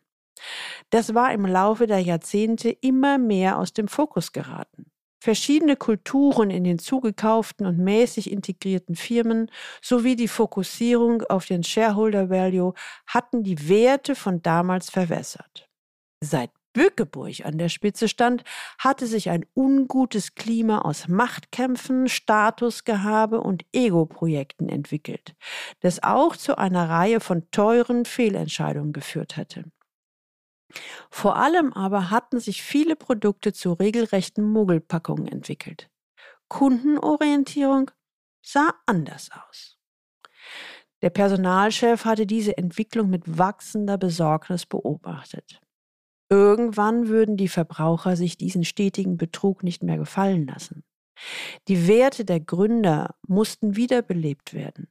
Das 0.89 1.13
war 1.13 1.31
im 1.31 1.45
Laufe 1.45 1.87
der 1.87 1.99
Jahrzehnte 1.99 2.69
immer 2.69 3.17
mehr 3.17 3.57
aus 3.57 3.71
dem 3.71 3.87
Fokus 3.87 4.33
geraten. 4.33 4.91
Verschiedene 5.23 5.75
Kulturen 5.75 6.49
in 6.49 6.63
den 6.63 6.79
zugekauften 6.79 7.67
und 7.67 7.77
mäßig 7.77 8.31
integrierten 8.31 8.95
Firmen 8.95 9.51
sowie 9.79 10.15
die 10.15 10.27
Fokussierung 10.27 11.21
auf 11.21 11.45
den 11.45 11.63
Shareholder 11.63 12.31
Value 12.31 12.73
hatten 13.05 13.43
die 13.43 13.69
Werte 13.69 14.15
von 14.15 14.41
damals 14.41 14.89
verwässert. 14.89 15.69
Seit 16.21 16.49
Bückeburg 16.73 17.45
an 17.45 17.59
der 17.59 17.69
Spitze 17.69 18.07
stand, 18.07 18.43
hatte 18.79 19.05
sich 19.05 19.29
ein 19.29 19.45
ungutes 19.53 20.33
Klima 20.33 20.79
aus 20.79 21.07
Machtkämpfen, 21.07 22.07
Statusgehabe 22.07 23.41
und 23.41 23.63
Ego-Projekten 23.73 24.69
entwickelt, 24.69 25.35
das 25.81 26.01
auch 26.01 26.35
zu 26.35 26.57
einer 26.57 26.89
Reihe 26.89 27.19
von 27.19 27.51
teuren 27.51 28.05
Fehlentscheidungen 28.05 28.91
geführt 28.91 29.37
hatte. 29.37 29.65
Vor 31.09 31.35
allem 31.35 31.73
aber 31.73 32.09
hatten 32.09 32.39
sich 32.39 32.63
viele 32.63 32.95
Produkte 32.95 33.53
zu 33.53 33.73
regelrechten 33.73 34.43
Mogelpackungen 34.43 35.27
entwickelt. 35.27 35.89
Kundenorientierung 36.47 37.91
sah 38.41 38.73
anders 38.85 39.29
aus. 39.47 39.77
Der 41.01 41.09
Personalchef 41.09 42.05
hatte 42.05 42.25
diese 42.25 42.57
Entwicklung 42.57 43.09
mit 43.09 43.37
wachsender 43.37 43.97
Besorgnis 43.97 44.65
beobachtet. 44.65 45.59
Irgendwann 46.29 47.07
würden 47.07 47.37
die 47.37 47.47
Verbraucher 47.47 48.15
sich 48.15 48.37
diesen 48.37 48.63
stetigen 48.63 49.17
Betrug 49.17 49.63
nicht 49.63 49.83
mehr 49.83 49.97
gefallen 49.97 50.47
lassen. 50.47 50.83
Die 51.67 51.87
Werte 51.87 52.23
der 52.23 52.39
Gründer 52.39 53.15
mussten 53.27 53.75
wiederbelebt 53.75 54.53
werden. 54.53 54.89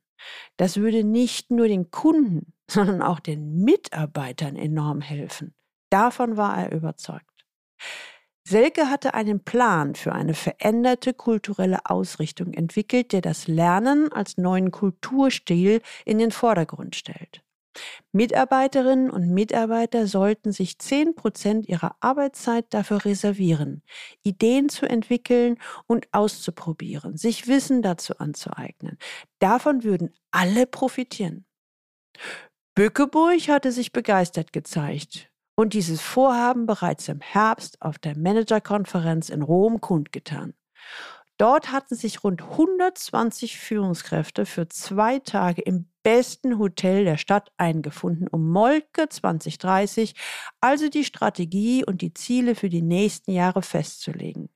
Das 0.57 0.77
würde 0.77 1.03
nicht 1.03 1.51
nur 1.51 1.67
den 1.67 1.91
Kunden, 1.91 2.53
sondern 2.71 3.03
auch 3.03 3.21
den 3.21 3.63
Mitarbeitern 3.65 4.57
enorm 4.57 5.01
helfen. 5.01 5.55
Davon 5.91 6.37
war 6.37 6.57
er 6.57 6.73
überzeugt. 6.73 7.27
Selke 8.47 8.89
hatte 8.91 9.15
einen 9.15 9.45
Plan 9.45 9.95
für 9.95 10.13
eine 10.13 10.35
veränderte 10.35 11.15
kulturelle 11.15 11.79
Ausrichtung 11.85 12.53
entwickelt, 12.53 13.13
der 13.13 13.21
das 13.21 13.47
Lernen 13.47 14.11
als 14.13 14.39
neuen 14.39 14.71
Kulturstil 14.71 15.83
in 16.05 16.19
den 16.19 16.33
Vordergrund 16.33 16.97
stellt. 16.97 17.43
Mitarbeiterinnen 18.13 19.11
und 19.11 19.33
Mitarbeiter 19.33 20.09
sollten 20.09 20.51
sich 20.51 20.79
10 20.79 21.15
Prozent 21.15 21.69
ihrer 21.69 21.95
Arbeitszeit 22.01 22.67
dafür 22.71 23.05
reservieren, 23.05 23.83
Ideen 24.25 24.69
zu 24.69 24.87
entwickeln 24.87 25.57
und 25.87 26.09
auszuprobieren, 26.13 27.17
sich 27.17 27.47
Wissen 27.47 27.83
dazu 27.83 28.19
anzueignen. 28.19 28.99
Davon 29.39 29.85
würden 29.85 30.13
alle 30.33 30.67
profitieren. 30.67 31.47
Bückeburg 32.75 33.49
hatte 33.49 33.71
sich 33.71 33.93
begeistert 33.93 34.53
gezeigt 34.53 35.30
und 35.61 35.75
dieses 35.75 36.01
Vorhaben 36.01 36.65
bereits 36.65 37.07
im 37.09 37.21
Herbst 37.21 37.83
auf 37.83 37.99
der 37.99 38.17
Managerkonferenz 38.17 39.29
in 39.29 39.43
Rom 39.43 39.83
kundgetan. 39.83 40.55
Dort 41.37 41.71
hatten 41.71 41.95
sich 41.95 42.25
rund 42.25 42.41
120 42.43 43.59
Führungskräfte 43.59 44.47
für 44.47 44.69
zwei 44.69 45.19
Tage 45.19 45.61
im 45.61 45.91
besten 46.03 46.59
Hotel 46.59 47.05
der 47.05 47.19
Stadt 47.19 47.53
eingefunden, 47.59 48.27
um 48.27 48.51
Molke 48.51 49.11
2030, 49.11 50.15
also 50.63 50.89
die 50.89 51.05
Strategie 51.05 51.85
und 51.85 52.01
die 52.01 52.15
Ziele 52.15 52.55
für 52.55 52.71
die 52.71 52.83
nächsten 52.83 53.33
Jahre 53.33 53.61
festzulegen. 53.61 54.49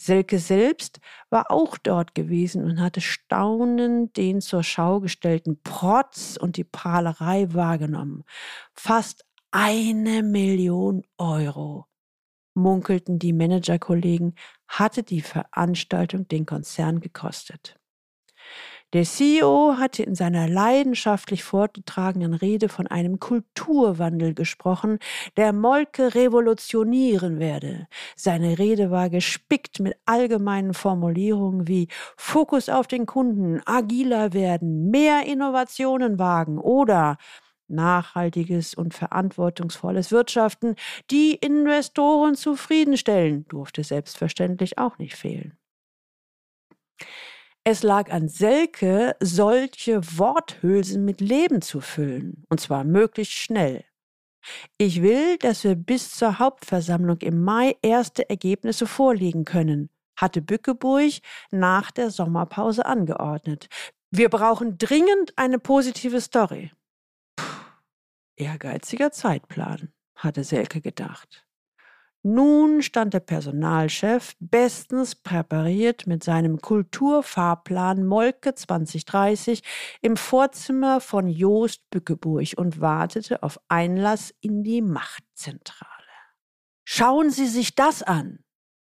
Silke 0.00 0.38
selbst 0.38 1.00
war 1.30 1.50
auch 1.50 1.76
dort 1.76 2.14
gewesen 2.14 2.64
und 2.64 2.80
hatte 2.80 3.00
staunend 3.00 4.16
den 4.16 4.40
zur 4.40 4.62
Schau 4.62 5.00
gestellten 5.00 5.60
Protz 5.62 6.38
und 6.40 6.56
die 6.56 6.64
Prahlerei 6.64 7.52
wahrgenommen. 7.52 8.24
Fast 8.74 9.27
eine 9.50 10.22
Million 10.22 11.04
Euro, 11.16 11.86
munkelten 12.54 13.18
die 13.18 13.32
Managerkollegen, 13.32 14.34
hatte 14.66 15.02
die 15.02 15.22
Veranstaltung 15.22 16.28
den 16.28 16.44
Konzern 16.44 17.00
gekostet. 17.00 17.78
Der 18.94 19.04
CEO 19.04 19.74
hatte 19.76 20.02
in 20.02 20.14
seiner 20.14 20.48
leidenschaftlich 20.48 21.44
vorgetragenen 21.44 22.32
Rede 22.32 22.70
von 22.70 22.86
einem 22.86 23.20
Kulturwandel 23.20 24.32
gesprochen, 24.32 24.98
der 25.36 25.52
Molke 25.52 26.14
revolutionieren 26.14 27.38
werde. 27.38 27.86
Seine 28.16 28.58
Rede 28.58 28.90
war 28.90 29.10
gespickt 29.10 29.78
mit 29.80 29.94
allgemeinen 30.06 30.72
Formulierungen 30.72 31.68
wie 31.68 31.88
Fokus 32.16 32.70
auf 32.70 32.86
den 32.86 33.04
Kunden, 33.04 33.60
agiler 33.66 34.32
werden, 34.32 34.88
mehr 34.90 35.26
Innovationen 35.26 36.18
wagen 36.18 36.58
oder 36.58 37.18
nachhaltiges 37.70 38.74
und 38.74 38.94
verantwortungsvolles 38.94 40.10
Wirtschaften, 40.10 40.76
die 41.10 41.34
Investoren 41.34 42.34
zufriedenstellen, 42.34 43.46
durfte 43.48 43.84
selbstverständlich 43.84 44.78
auch 44.78 44.98
nicht 44.98 45.16
fehlen. 45.16 45.56
Es 47.64 47.82
lag 47.82 48.10
an 48.10 48.28
Selke, 48.28 49.14
solche 49.20 50.00
Worthülsen 50.18 51.04
mit 51.04 51.20
Leben 51.20 51.60
zu 51.60 51.80
füllen, 51.80 52.44
und 52.48 52.60
zwar 52.60 52.84
möglichst 52.84 53.34
schnell. 53.34 53.84
Ich 54.78 55.02
will, 55.02 55.36
dass 55.38 55.64
wir 55.64 55.74
bis 55.74 56.12
zur 56.12 56.38
Hauptversammlung 56.38 57.18
im 57.18 57.42
Mai 57.42 57.76
erste 57.82 58.30
Ergebnisse 58.30 58.86
vorlegen 58.86 59.44
können, 59.44 59.90
hatte 60.16 60.40
Bückeburg 60.40 61.12
nach 61.50 61.90
der 61.90 62.10
Sommerpause 62.10 62.86
angeordnet. 62.86 63.68
Wir 64.10 64.30
brauchen 64.30 64.78
dringend 64.78 65.34
eine 65.36 65.58
positive 65.58 66.20
Story. 66.20 66.70
Ehrgeiziger 68.38 69.10
Zeitplan, 69.10 69.92
hatte 70.14 70.44
Selke 70.44 70.80
gedacht. 70.80 71.44
Nun 72.22 72.82
stand 72.82 73.14
der 73.14 73.20
Personalchef 73.20 74.34
bestens 74.40 75.14
präpariert 75.14 76.06
mit 76.06 76.24
seinem 76.24 76.60
Kulturfahrplan 76.60 78.04
Molke 78.04 78.54
2030 78.54 79.62
im 80.02 80.16
Vorzimmer 80.16 81.00
von 81.00 81.28
Joost 81.28 81.88
Bückeburg 81.90 82.54
und 82.56 82.80
wartete 82.80 83.42
auf 83.42 83.60
Einlass 83.68 84.34
in 84.40 84.64
die 84.64 84.82
Machtzentrale. 84.82 85.92
Schauen 86.84 87.30
Sie 87.30 87.46
sich 87.46 87.74
das 87.74 88.02
an! 88.02 88.40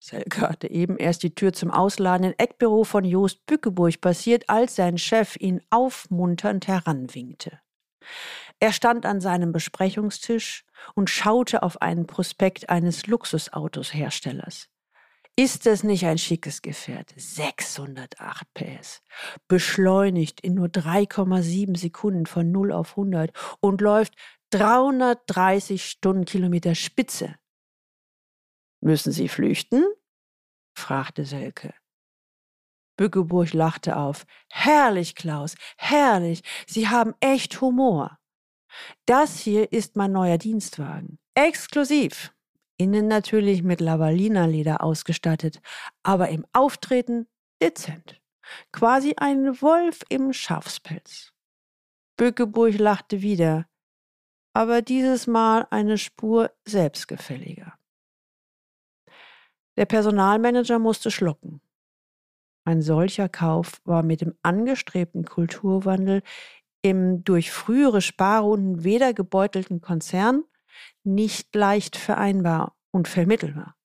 Selke 0.00 0.48
hatte 0.48 0.68
eben 0.68 0.96
erst 0.96 1.22
die 1.22 1.34
Tür 1.34 1.52
zum 1.52 1.70
ausladenden 1.70 2.36
Eckbüro 2.36 2.82
von 2.82 3.04
Joost 3.04 3.46
Bückeburg 3.46 4.00
passiert, 4.00 4.50
als 4.50 4.74
sein 4.74 4.98
Chef 4.98 5.36
ihn 5.36 5.60
aufmunternd 5.70 6.66
heranwinkte. 6.66 7.60
Er 8.62 8.72
stand 8.72 9.06
an 9.06 9.20
seinem 9.20 9.50
Besprechungstisch 9.50 10.64
und 10.94 11.10
schaute 11.10 11.64
auf 11.64 11.82
einen 11.82 12.06
Prospekt 12.06 12.68
eines 12.68 13.08
Luxusautos-Herstellers. 13.08 14.68
Ist 15.34 15.66
es 15.66 15.82
nicht 15.82 16.06
ein 16.06 16.16
schickes 16.16 16.62
Gefährt? 16.62 17.12
608 17.16 18.54
PS. 18.54 19.02
Beschleunigt 19.48 20.40
in 20.42 20.54
nur 20.54 20.68
3,7 20.68 21.76
Sekunden 21.76 22.24
von 22.26 22.52
0 22.52 22.70
auf 22.70 22.90
100 22.90 23.32
und 23.58 23.80
läuft 23.80 24.14
330 24.50 25.84
Stundenkilometer 25.84 26.76
Spitze. 26.76 27.34
Müssen 28.80 29.10
Sie 29.10 29.26
flüchten? 29.26 29.84
fragte 30.78 31.24
Selke. 31.24 31.74
Bückeburg 32.96 33.54
lachte 33.54 33.96
auf. 33.96 34.24
Herrlich, 34.48 35.16
Klaus, 35.16 35.56
herrlich. 35.78 36.44
Sie 36.68 36.88
haben 36.88 37.14
echt 37.18 37.60
Humor. 37.60 38.20
Das 39.06 39.38
hier 39.38 39.72
ist 39.72 39.96
mein 39.96 40.12
neuer 40.12 40.38
Dienstwagen. 40.38 41.18
Exklusiv. 41.34 42.32
Innen 42.76 43.06
natürlich 43.06 43.62
mit 43.62 43.80
Lavalina-Leder 43.80 44.82
ausgestattet, 44.82 45.60
aber 46.02 46.28
im 46.30 46.44
Auftreten 46.52 47.26
dezent. 47.62 48.20
Quasi 48.72 49.14
ein 49.16 49.60
Wolf 49.62 50.00
im 50.08 50.32
Schafspelz. 50.32 51.32
Bückeburg 52.16 52.78
lachte 52.78 53.22
wieder, 53.22 53.66
aber 54.52 54.82
dieses 54.82 55.26
Mal 55.26 55.66
eine 55.70 55.96
Spur 55.96 56.50
selbstgefälliger. 56.66 57.74
Der 59.76 59.86
Personalmanager 59.86 60.78
musste 60.78 61.10
schlucken. 61.10 61.60
Ein 62.64 62.82
solcher 62.82 63.28
Kauf 63.28 63.80
war 63.84 64.02
mit 64.02 64.20
dem 64.20 64.36
angestrebten 64.42 65.24
Kulturwandel 65.24 66.22
im 66.82 67.24
durch 67.24 67.50
frühere 67.50 68.02
Sparrunden 68.02 68.84
weder 68.84 69.14
gebeutelten 69.14 69.80
Konzern 69.80 70.44
nicht 71.04 71.54
leicht 71.54 71.96
vereinbar 71.96 72.76
und 72.90 73.08
vermittelbar. 73.08 73.76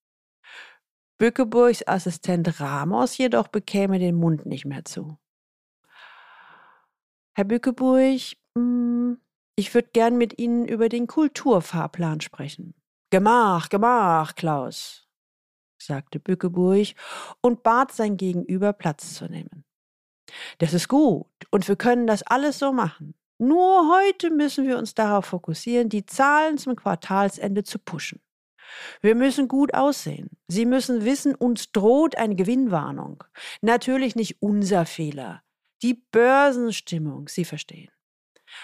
Bückeburgs 1.18 1.88
Assistent 1.88 2.60
Ramos 2.60 3.18
jedoch 3.18 3.48
bekäme 3.48 3.98
den 3.98 4.16
Mund 4.16 4.46
nicht 4.46 4.66
mehr 4.66 4.86
zu. 4.86 5.18
Herr 7.34 7.46
Bückeburg, 7.46 8.22
hm, 8.56 9.20
ich 9.56 9.74
würde 9.74 9.90
gern 9.94 10.18
mit 10.18 10.40
Ihnen 10.40 10.68
über 10.68 10.90
den 10.90 11.08
Kulturfahrplan 11.08 12.22
sprechen. 12.22 12.76
Gemach, 13.10 13.70
gemach, 13.70 14.36
Klaus, 14.36 15.08
sagte 15.82 16.20
Bückeburg 16.20 16.90
und 17.42 17.64
bat 17.64 17.92
sein 17.92 18.18
Gegenüber 18.18 18.74
Platz 18.74 19.14
zu 19.16 19.28
nehmen. 19.28 19.67
Das 20.58 20.74
ist 20.74 20.88
gut 20.88 21.28
und 21.52 21.68
wir 21.68 21.76
können 21.76 22.08
das 22.08 22.24
alles 22.24 22.60
so 22.60 22.74
machen. 22.74 23.14
Nur 23.40 23.96
heute 23.96 24.32
müssen 24.32 24.68
wir 24.68 24.78
uns 24.78 24.96
darauf 24.96 25.26
fokussieren, 25.26 25.90
die 25.90 26.06
Zahlen 26.06 26.58
zum 26.58 26.76
Quartalsende 26.76 27.64
zu 27.64 27.78
pushen. 27.78 28.20
Wir 29.02 29.16
müssen 29.16 29.48
gut 29.48 29.74
aussehen. 29.74 30.30
Sie 30.48 30.66
müssen 30.66 31.06
wissen, 31.06 31.36
uns 31.36 31.72
droht 31.72 32.18
eine 32.18 32.36
Gewinnwarnung. 32.36 33.24
Natürlich 33.62 34.16
nicht 34.16 34.42
unser 34.42 34.86
Fehler. 34.86 35.44
Die 35.84 35.94
Börsenstimmung, 35.94 37.28
Sie 37.28 37.46
verstehen. 37.46 37.92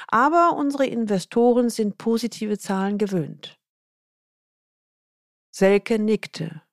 Aber 0.07 0.55
unsere 0.57 0.85
Investoren 0.85 1.69
sind 1.69 1.97
positive 1.97 2.57
Zahlen 2.57 2.97
gewöhnt. 2.97 3.59
Selke 5.51 5.99
nickte. 5.99 6.63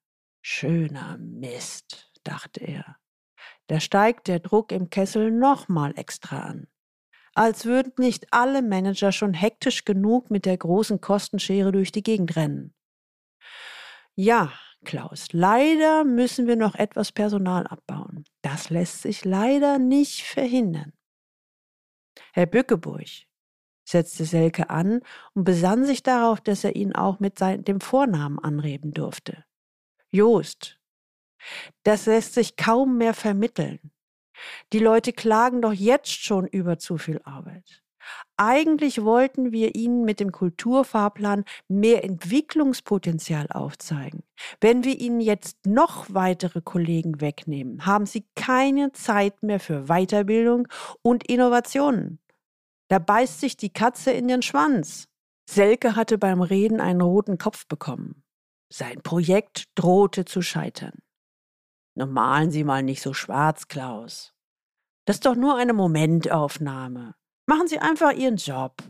Schöner 0.42 1.18
Mist, 1.18 2.10
dachte 2.24 2.60
er. 2.60 2.99
Da 3.70 3.78
steigt 3.78 4.26
der 4.26 4.40
Druck 4.40 4.72
im 4.72 4.90
Kessel 4.90 5.30
nochmal 5.30 5.96
extra 5.96 6.40
an. 6.40 6.66
Als 7.34 7.66
würden 7.66 7.92
nicht 7.98 8.26
alle 8.32 8.62
Manager 8.62 9.12
schon 9.12 9.32
hektisch 9.32 9.84
genug 9.84 10.28
mit 10.28 10.44
der 10.44 10.56
großen 10.56 11.00
Kostenschere 11.00 11.70
durch 11.70 11.92
die 11.92 12.02
Gegend 12.02 12.34
rennen. 12.34 12.74
Ja, 14.16 14.52
Klaus, 14.84 15.28
leider 15.30 16.02
müssen 16.02 16.48
wir 16.48 16.56
noch 16.56 16.74
etwas 16.74 17.12
Personal 17.12 17.64
abbauen. 17.68 18.24
Das 18.42 18.70
lässt 18.70 19.02
sich 19.02 19.24
leider 19.24 19.78
nicht 19.78 20.22
verhindern. 20.22 20.92
Herr 22.32 22.46
Bückeburg, 22.46 23.06
setzte 23.84 24.24
Selke 24.24 24.68
an 24.68 25.00
und 25.34 25.44
besann 25.44 25.84
sich 25.84 26.02
darauf, 26.02 26.40
dass 26.40 26.64
er 26.64 26.74
ihn 26.74 26.92
auch 26.92 27.20
mit 27.20 27.38
sein, 27.38 27.62
dem 27.62 27.80
Vornamen 27.80 28.40
anreden 28.40 28.90
durfte. 28.90 29.44
Jost. 30.10 30.79
Das 31.82 32.06
lässt 32.06 32.34
sich 32.34 32.56
kaum 32.56 32.98
mehr 32.98 33.14
vermitteln. 33.14 33.90
Die 34.72 34.78
Leute 34.78 35.12
klagen 35.12 35.62
doch 35.62 35.72
jetzt 35.72 36.22
schon 36.22 36.46
über 36.46 36.78
zu 36.78 36.98
viel 36.98 37.20
Arbeit. 37.24 37.82
Eigentlich 38.36 39.04
wollten 39.04 39.52
wir 39.52 39.74
Ihnen 39.74 40.04
mit 40.04 40.20
dem 40.20 40.32
Kulturfahrplan 40.32 41.44
mehr 41.68 42.04
Entwicklungspotenzial 42.04 43.48
aufzeigen. 43.50 44.22
Wenn 44.60 44.84
wir 44.84 44.98
Ihnen 44.98 45.20
jetzt 45.20 45.66
noch 45.66 46.06
weitere 46.08 46.62
Kollegen 46.62 47.20
wegnehmen, 47.20 47.84
haben 47.84 48.06
Sie 48.06 48.26
keine 48.34 48.92
Zeit 48.92 49.42
mehr 49.42 49.60
für 49.60 49.84
Weiterbildung 49.84 50.68
und 51.02 51.28
Innovationen. 51.28 52.18
Da 52.88 52.98
beißt 52.98 53.40
sich 53.40 53.56
die 53.56 53.72
Katze 53.72 54.10
in 54.10 54.26
den 54.26 54.42
Schwanz. 54.42 55.06
Selke 55.48 55.94
hatte 55.94 56.16
beim 56.16 56.40
Reden 56.42 56.80
einen 56.80 57.00
roten 57.00 57.38
Kopf 57.38 57.66
bekommen. 57.66 58.24
Sein 58.72 59.02
Projekt 59.02 59.64
drohte 59.74 60.24
zu 60.24 60.42
scheitern. 60.42 60.98
Nun 62.00 62.12
malen 62.12 62.50
Sie 62.50 62.64
mal 62.64 62.82
nicht 62.82 63.02
so 63.02 63.12
schwarz, 63.12 63.68
Klaus. 63.68 64.32
Das 65.04 65.16
ist 65.16 65.26
doch 65.26 65.34
nur 65.34 65.56
eine 65.56 65.74
Momentaufnahme. 65.74 67.14
Machen 67.44 67.68
Sie 67.68 67.78
einfach 67.78 68.12
Ihren 68.12 68.36
Job. 68.36 68.82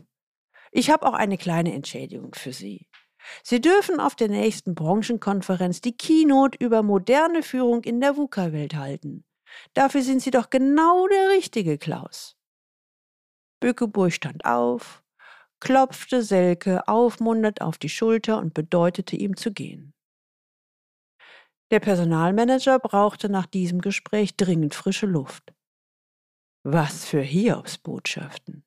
Ich 0.71 0.89
habe 0.89 1.05
auch 1.05 1.13
eine 1.13 1.37
kleine 1.37 1.73
Entschädigung 1.73 2.33
für 2.33 2.53
Sie. 2.53 2.87
Sie 3.43 3.59
dürfen 3.59 3.99
auf 3.99 4.15
der 4.15 4.29
nächsten 4.29 4.75
Branchenkonferenz 4.75 5.81
die 5.81 5.97
Keynote 5.97 6.57
über 6.63 6.83
moderne 6.83 7.43
Führung 7.43 7.83
in 7.83 7.99
der 7.99 8.15
VUCA-Welt 8.15 8.75
halten. 8.75 9.25
Dafür 9.73 10.03
sind 10.03 10.21
Sie 10.21 10.31
doch 10.31 10.49
genau 10.49 11.05
der 11.09 11.31
Richtige, 11.31 11.77
Klaus. 11.77 12.37
Bückeburg 13.59 14.13
stand 14.13 14.45
auf, 14.45 15.03
klopfte 15.59 16.23
Selke 16.23 16.87
aufmunternd 16.87 17.59
auf 17.59 17.77
die 17.77 17.89
Schulter 17.89 18.37
und 18.37 18.53
bedeutete 18.53 19.17
ihm 19.17 19.35
zu 19.35 19.51
gehen. 19.51 19.93
Der 21.71 21.79
Personalmanager 21.79 22.79
brauchte 22.79 23.29
nach 23.29 23.45
diesem 23.45 23.79
Gespräch 23.79 24.35
dringend 24.35 24.75
frische 24.75 25.05
Luft. 25.05 25.53
Was 26.63 27.05
für 27.05 27.21
Hiobsbotschaften. 27.21 28.65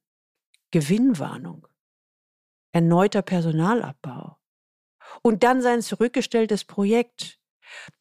Gewinnwarnung. 0.71 1.69
Erneuter 2.73 3.21
Personalabbau. 3.21 4.39
Und 5.23 5.45
dann 5.45 5.61
sein 5.61 5.83
zurückgestelltes 5.83 6.65
Projekt. 6.65 7.39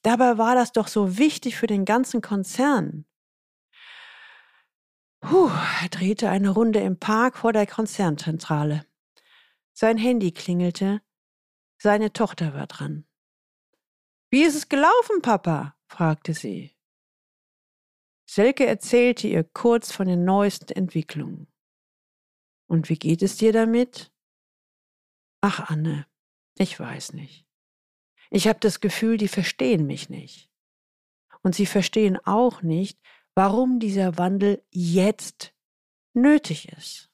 Dabei 0.03 0.37
war 0.37 0.55
das 0.55 0.71
doch 0.71 0.87
so 0.87 1.17
wichtig 1.17 1.57
für 1.57 1.67
den 1.67 1.83
ganzen 1.83 2.21
Konzern. 2.21 3.05
Puh, 5.19 5.51
er 5.81 5.89
drehte 5.89 6.29
eine 6.29 6.49
Runde 6.49 6.79
im 6.79 6.97
Park 6.97 7.37
vor 7.37 7.51
der 7.51 7.67
Konzernzentrale. 7.67 8.85
Sein 9.73 9.97
Handy 9.97 10.31
klingelte. 10.31 11.01
Seine 11.77 12.13
Tochter 12.13 12.53
war 12.53 12.67
dran. 12.67 13.05
Wie 14.33 14.45
ist 14.45 14.55
es 14.55 14.67
gelaufen, 14.67 15.21
Papa? 15.21 15.77
fragte 15.85 16.33
sie. 16.33 16.75
Selke 18.27 18.65
erzählte 18.65 19.27
ihr 19.27 19.43
kurz 19.43 19.91
von 19.91 20.07
den 20.07 20.25
neuesten 20.25 20.73
Entwicklungen. 20.73 21.53
Und 22.67 22.89
wie 22.89 22.97
geht 22.97 23.21
es 23.21 23.37
dir 23.37 23.53
damit? 23.53 24.11
Ach, 25.41 25.69
Anne, 25.69 26.07
ich 26.57 26.79
weiß 26.79 27.13
nicht. 27.13 27.45
Ich 28.31 28.47
habe 28.47 28.57
das 28.59 28.79
Gefühl, 28.79 29.17
die 29.17 29.27
verstehen 29.27 29.85
mich 29.85 30.09
nicht. 30.09 30.51
Und 31.43 31.53
sie 31.53 31.67
verstehen 31.67 32.17
auch 32.17 32.63
nicht, 32.63 32.99
warum 33.35 33.79
dieser 33.79 34.17
Wandel 34.17 34.65
jetzt 34.71 35.53
nötig 36.15 36.69
ist. 36.69 37.11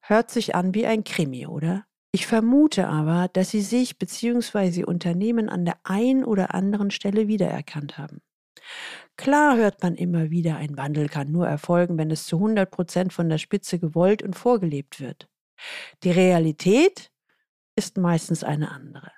Hört 0.00 0.32
sich 0.32 0.56
an 0.56 0.74
wie 0.74 0.84
ein 0.84 1.04
Krimi, 1.04 1.46
oder? 1.46 1.86
Ich 2.14 2.26
vermute 2.26 2.88
aber, 2.88 3.28
dass 3.32 3.50
Sie 3.50 3.62
sich 3.62 3.98
bzw. 3.98 4.84
Unternehmen 4.84 5.48
an 5.48 5.64
der 5.64 5.78
einen 5.82 6.24
oder 6.24 6.54
anderen 6.54 6.90
Stelle 6.90 7.26
wiedererkannt 7.26 7.96
haben. 7.96 8.20
Klar 9.16 9.56
hört 9.56 9.82
man 9.82 9.94
immer 9.94 10.30
wieder, 10.30 10.56
ein 10.56 10.76
Wandel 10.76 11.08
kann 11.08 11.32
nur 11.32 11.48
erfolgen, 11.48 11.96
wenn 11.96 12.10
es 12.10 12.26
zu 12.26 12.36
100 12.36 12.70
Prozent 12.70 13.12
von 13.14 13.30
der 13.30 13.38
Spitze 13.38 13.78
gewollt 13.78 14.22
und 14.22 14.36
vorgelebt 14.36 15.00
wird. 15.00 15.26
Die 16.02 16.10
Realität 16.10 17.10
ist 17.76 17.96
meistens 17.96 18.44
eine 18.44 18.70
andere. 18.70 19.10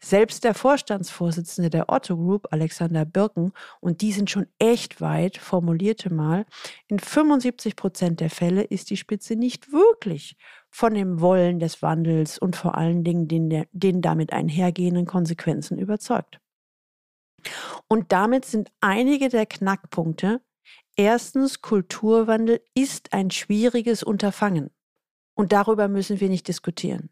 Selbst 0.00 0.44
der 0.44 0.54
Vorstandsvorsitzende 0.54 1.70
der 1.70 1.88
Otto 1.88 2.16
Group, 2.16 2.48
Alexander 2.50 3.04
Birken, 3.04 3.52
und 3.80 4.00
die 4.00 4.12
sind 4.12 4.30
schon 4.30 4.46
echt 4.58 5.00
weit, 5.00 5.38
formulierte 5.38 6.12
mal, 6.12 6.44
in 6.88 6.98
75 6.98 7.76
Prozent 7.76 8.20
der 8.20 8.30
Fälle 8.30 8.62
ist 8.62 8.90
die 8.90 8.96
Spitze 8.96 9.36
nicht 9.36 9.72
wirklich 9.72 10.36
von 10.72 10.94
dem 10.94 11.20
Wollen 11.20 11.60
des 11.60 11.82
Wandels 11.82 12.38
und 12.38 12.56
vor 12.56 12.76
allen 12.76 13.04
Dingen 13.04 13.28
den, 13.28 13.66
den 13.72 14.00
damit 14.00 14.32
einhergehenden 14.32 15.04
Konsequenzen 15.04 15.78
überzeugt. 15.78 16.40
Und 17.88 18.10
damit 18.10 18.46
sind 18.46 18.72
einige 18.80 19.28
der 19.28 19.44
Knackpunkte. 19.46 20.40
Erstens, 20.96 21.60
Kulturwandel 21.60 22.62
ist 22.74 23.12
ein 23.12 23.30
schwieriges 23.30 24.02
Unterfangen. 24.02 24.70
Und 25.34 25.52
darüber 25.52 25.88
müssen 25.88 26.20
wir 26.20 26.28
nicht 26.28 26.48
diskutieren. 26.48 27.10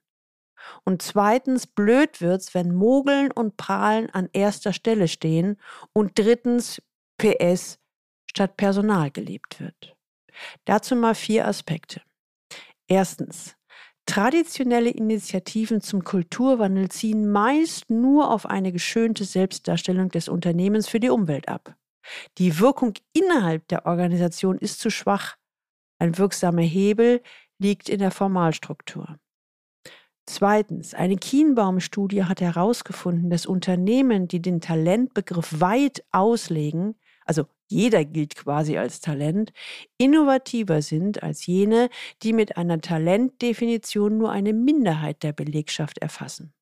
Und 0.84 1.02
zweitens, 1.02 1.66
blöd 1.66 2.20
wird's, 2.20 2.54
wenn 2.54 2.74
Mogeln 2.74 3.30
und 3.30 3.56
Prahlen 3.56 4.10
an 4.10 4.28
erster 4.32 4.72
Stelle 4.72 5.08
stehen. 5.08 5.60
Und 5.92 6.18
drittens, 6.18 6.82
PS, 7.18 7.78
statt 8.30 8.56
Personal 8.56 9.10
gelebt 9.10 9.60
wird. 9.60 9.96
Dazu 10.64 10.96
mal 10.96 11.14
vier 11.14 11.46
Aspekte. 11.46 12.00
Erstens, 12.90 13.56
Traditionelle 14.06 14.90
Initiativen 14.90 15.80
zum 15.80 16.02
Kulturwandel 16.02 16.88
ziehen 16.88 17.30
meist 17.30 17.90
nur 17.90 18.32
auf 18.32 18.44
eine 18.44 18.72
geschönte 18.72 19.24
Selbstdarstellung 19.24 20.08
des 20.08 20.28
Unternehmens 20.28 20.88
für 20.88 20.98
die 20.98 21.10
Umwelt 21.10 21.48
ab. 21.48 21.76
Die 22.38 22.58
Wirkung 22.58 22.94
innerhalb 23.12 23.68
der 23.68 23.86
Organisation 23.86 24.58
ist 24.58 24.80
zu 24.80 24.90
schwach. 24.90 25.36
Ein 26.00 26.18
wirksamer 26.18 26.62
Hebel 26.62 27.22
liegt 27.58 27.88
in 27.88 28.00
der 28.00 28.10
Formalstruktur. 28.10 29.16
Zweitens, 30.26 30.92
eine 30.92 31.16
Kienbaum-Studie 31.16 32.24
hat 32.24 32.40
herausgefunden, 32.40 33.30
dass 33.30 33.46
Unternehmen, 33.46 34.26
die 34.26 34.42
den 34.42 34.60
Talentbegriff 34.60 35.60
weit 35.60 36.02
auslegen, 36.10 36.96
also 37.26 37.46
jeder 37.70 38.04
gilt 38.04 38.36
quasi 38.36 38.76
als 38.78 39.00
Talent, 39.00 39.52
innovativer 39.98 40.82
sind 40.82 41.22
als 41.22 41.46
jene, 41.46 41.88
die 42.22 42.32
mit 42.32 42.56
einer 42.56 42.80
Talentdefinition 42.80 44.18
nur 44.18 44.30
eine 44.30 44.52
Minderheit 44.52 45.22
der 45.22 45.32
Belegschaft 45.32 45.98
erfassen. 45.98 46.52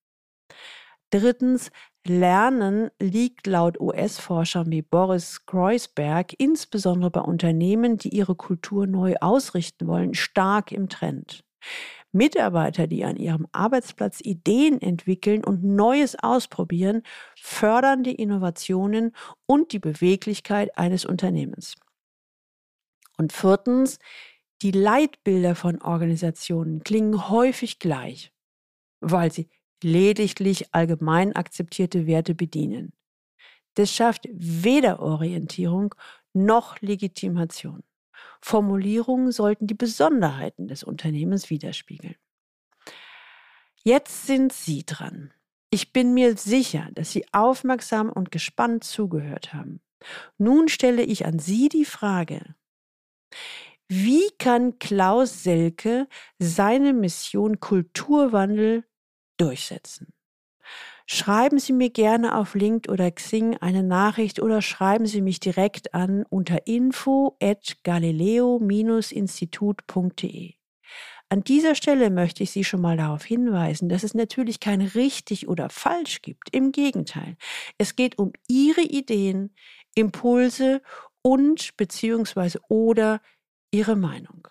Drittens, 1.10 1.70
Lernen 2.06 2.90
liegt 3.00 3.46
laut 3.46 3.80
US-Forschern 3.80 4.70
wie 4.70 4.82
Boris 4.82 5.44
Kreuzberg 5.46 6.34
insbesondere 6.38 7.10
bei 7.10 7.20
Unternehmen, 7.20 7.98
die 7.98 8.10
ihre 8.10 8.34
Kultur 8.34 8.86
neu 8.86 9.14
ausrichten 9.20 9.86
wollen, 9.86 10.14
stark 10.14 10.72
im 10.72 10.88
Trend. 10.88 11.44
Mitarbeiter, 12.12 12.86
die 12.86 13.04
an 13.04 13.16
ihrem 13.16 13.46
Arbeitsplatz 13.52 14.20
Ideen 14.20 14.80
entwickeln 14.80 15.44
und 15.44 15.62
Neues 15.62 16.16
ausprobieren, 16.16 17.02
fördern 17.36 18.02
die 18.02 18.14
Innovationen 18.14 19.14
und 19.46 19.72
die 19.72 19.78
Beweglichkeit 19.78 20.76
eines 20.78 21.04
Unternehmens. 21.04 21.74
Und 23.18 23.32
viertens, 23.32 23.98
die 24.62 24.70
Leitbilder 24.70 25.54
von 25.54 25.82
Organisationen 25.82 26.82
klingen 26.82 27.28
häufig 27.28 27.78
gleich, 27.78 28.32
weil 29.00 29.30
sie 29.30 29.48
lediglich 29.82 30.74
allgemein 30.74 31.36
akzeptierte 31.36 32.06
Werte 32.06 32.34
bedienen. 32.34 32.92
Das 33.74 33.92
schafft 33.92 34.28
weder 34.32 35.00
Orientierung 35.00 35.94
noch 36.32 36.80
Legitimation. 36.80 37.84
Formulierungen 38.40 39.32
sollten 39.32 39.66
die 39.66 39.74
Besonderheiten 39.74 40.68
des 40.68 40.82
Unternehmens 40.82 41.50
widerspiegeln. 41.50 42.16
Jetzt 43.82 44.26
sind 44.26 44.52
Sie 44.52 44.84
dran. 44.84 45.32
Ich 45.70 45.92
bin 45.92 46.14
mir 46.14 46.36
sicher, 46.36 46.88
dass 46.94 47.12
Sie 47.12 47.26
aufmerksam 47.32 48.10
und 48.10 48.30
gespannt 48.30 48.84
zugehört 48.84 49.52
haben. 49.52 49.80
Nun 50.38 50.68
stelle 50.68 51.02
ich 51.02 51.26
an 51.26 51.38
Sie 51.38 51.68
die 51.68 51.84
Frage, 51.84 52.54
wie 53.88 54.30
kann 54.38 54.78
Klaus 54.78 55.42
Selke 55.42 56.08
seine 56.38 56.92
Mission 56.92 57.60
Kulturwandel 57.60 58.84
durchsetzen? 59.38 60.12
Schreiben 61.10 61.58
Sie 61.58 61.72
mir 61.72 61.88
gerne 61.88 62.36
auf 62.36 62.54
LinkedIn 62.54 62.92
oder 62.92 63.10
Xing 63.10 63.56
eine 63.56 63.82
Nachricht 63.82 64.42
oder 64.42 64.60
schreiben 64.60 65.06
Sie 65.06 65.22
mich 65.22 65.40
direkt 65.40 65.94
an 65.94 66.26
unter 66.28 66.66
info 66.66 67.34
at 67.42 67.78
galileo-institut.de. 67.82 70.52
An 71.30 71.44
dieser 71.44 71.74
Stelle 71.74 72.10
möchte 72.10 72.42
ich 72.42 72.50
Sie 72.50 72.62
schon 72.62 72.82
mal 72.82 72.98
darauf 72.98 73.24
hinweisen, 73.24 73.88
dass 73.88 74.02
es 74.02 74.12
natürlich 74.12 74.60
kein 74.60 74.82
richtig 74.82 75.48
oder 75.48 75.70
falsch 75.70 76.20
gibt. 76.20 76.54
Im 76.54 76.72
Gegenteil. 76.72 77.38
Es 77.78 77.96
geht 77.96 78.18
um 78.18 78.34
Ihre 78.46 78.82
Ideen, 78.82 79.54
Impulse 79.94 80.82
und 81.22 81.74
beziehungsweise 81.78 82.60
oder 82.68 83.22
Ihre 83.70 83.96
Meinung. 83.96 84.48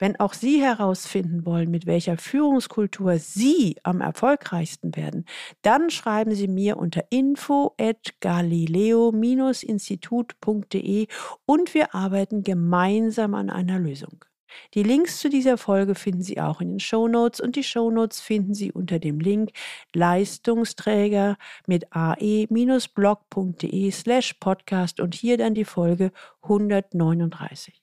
Wenn 0.00 0.18
auch 0.18 0.32
Sie 0.32 0.60
herausfinden 0.62 1.44
wollen, 1.44 1.70
mit 1.70 1.84
welcher 1.84 2.16
Führungskultur 2.16 3.18
Sie 3.18 3.76
am 3.82 4.00
erfolgreichsten 4.00 4.96
werden, 4.96 5.26
dann 5.60 5.90
schreiben 5.90 6.34
Sie 6.34 6.48
mir 6.48 6.78
unter 6.78 7.04
info 7.10 7.74
at 7.78 8.14
galileo-institut.de 8.20 11.06
und 11.44 11.74
wir 11.74 11.94
arbeiten 11.94 12.42
gemeinsam 12.42 13.34
an 13.34 13.50
einer 13.50 13.78
Lösung. 13.78 14.24
Die 14.72 14.82
Links 14.82 15.20
zu 15.20 15.28
dieser 15.28 15.58
Folge 15.58 15.94
finden 15.94 16.22
Sie 16.22 16.40
auch 16.40 16.62
in 16.62 16.70
den 16.70 16.80
Show 16.80 17.06
Notes 17.06 17.40
und 17.40 17.56
die 17.56 17.62
Show 17.62 17.90
Notes 17.90 18.22
finden 18.22 18.54
Sie 18.54 18.72
unter 18.72 18.98
dem 18.98 19.20
Link 19.20 19.50
Leistungsträger 19.94 21.36
mit 21.66 21.94
ae-blog.de 21.94 23.90
slash 23.90 24.32
podcast 24.40 24.98
und 24.98 25.14
hier 25.14 25.36
dann 25.36 25.52
die 25.52 25.66
Folge 25.66 26.10
139. 26.42 27.82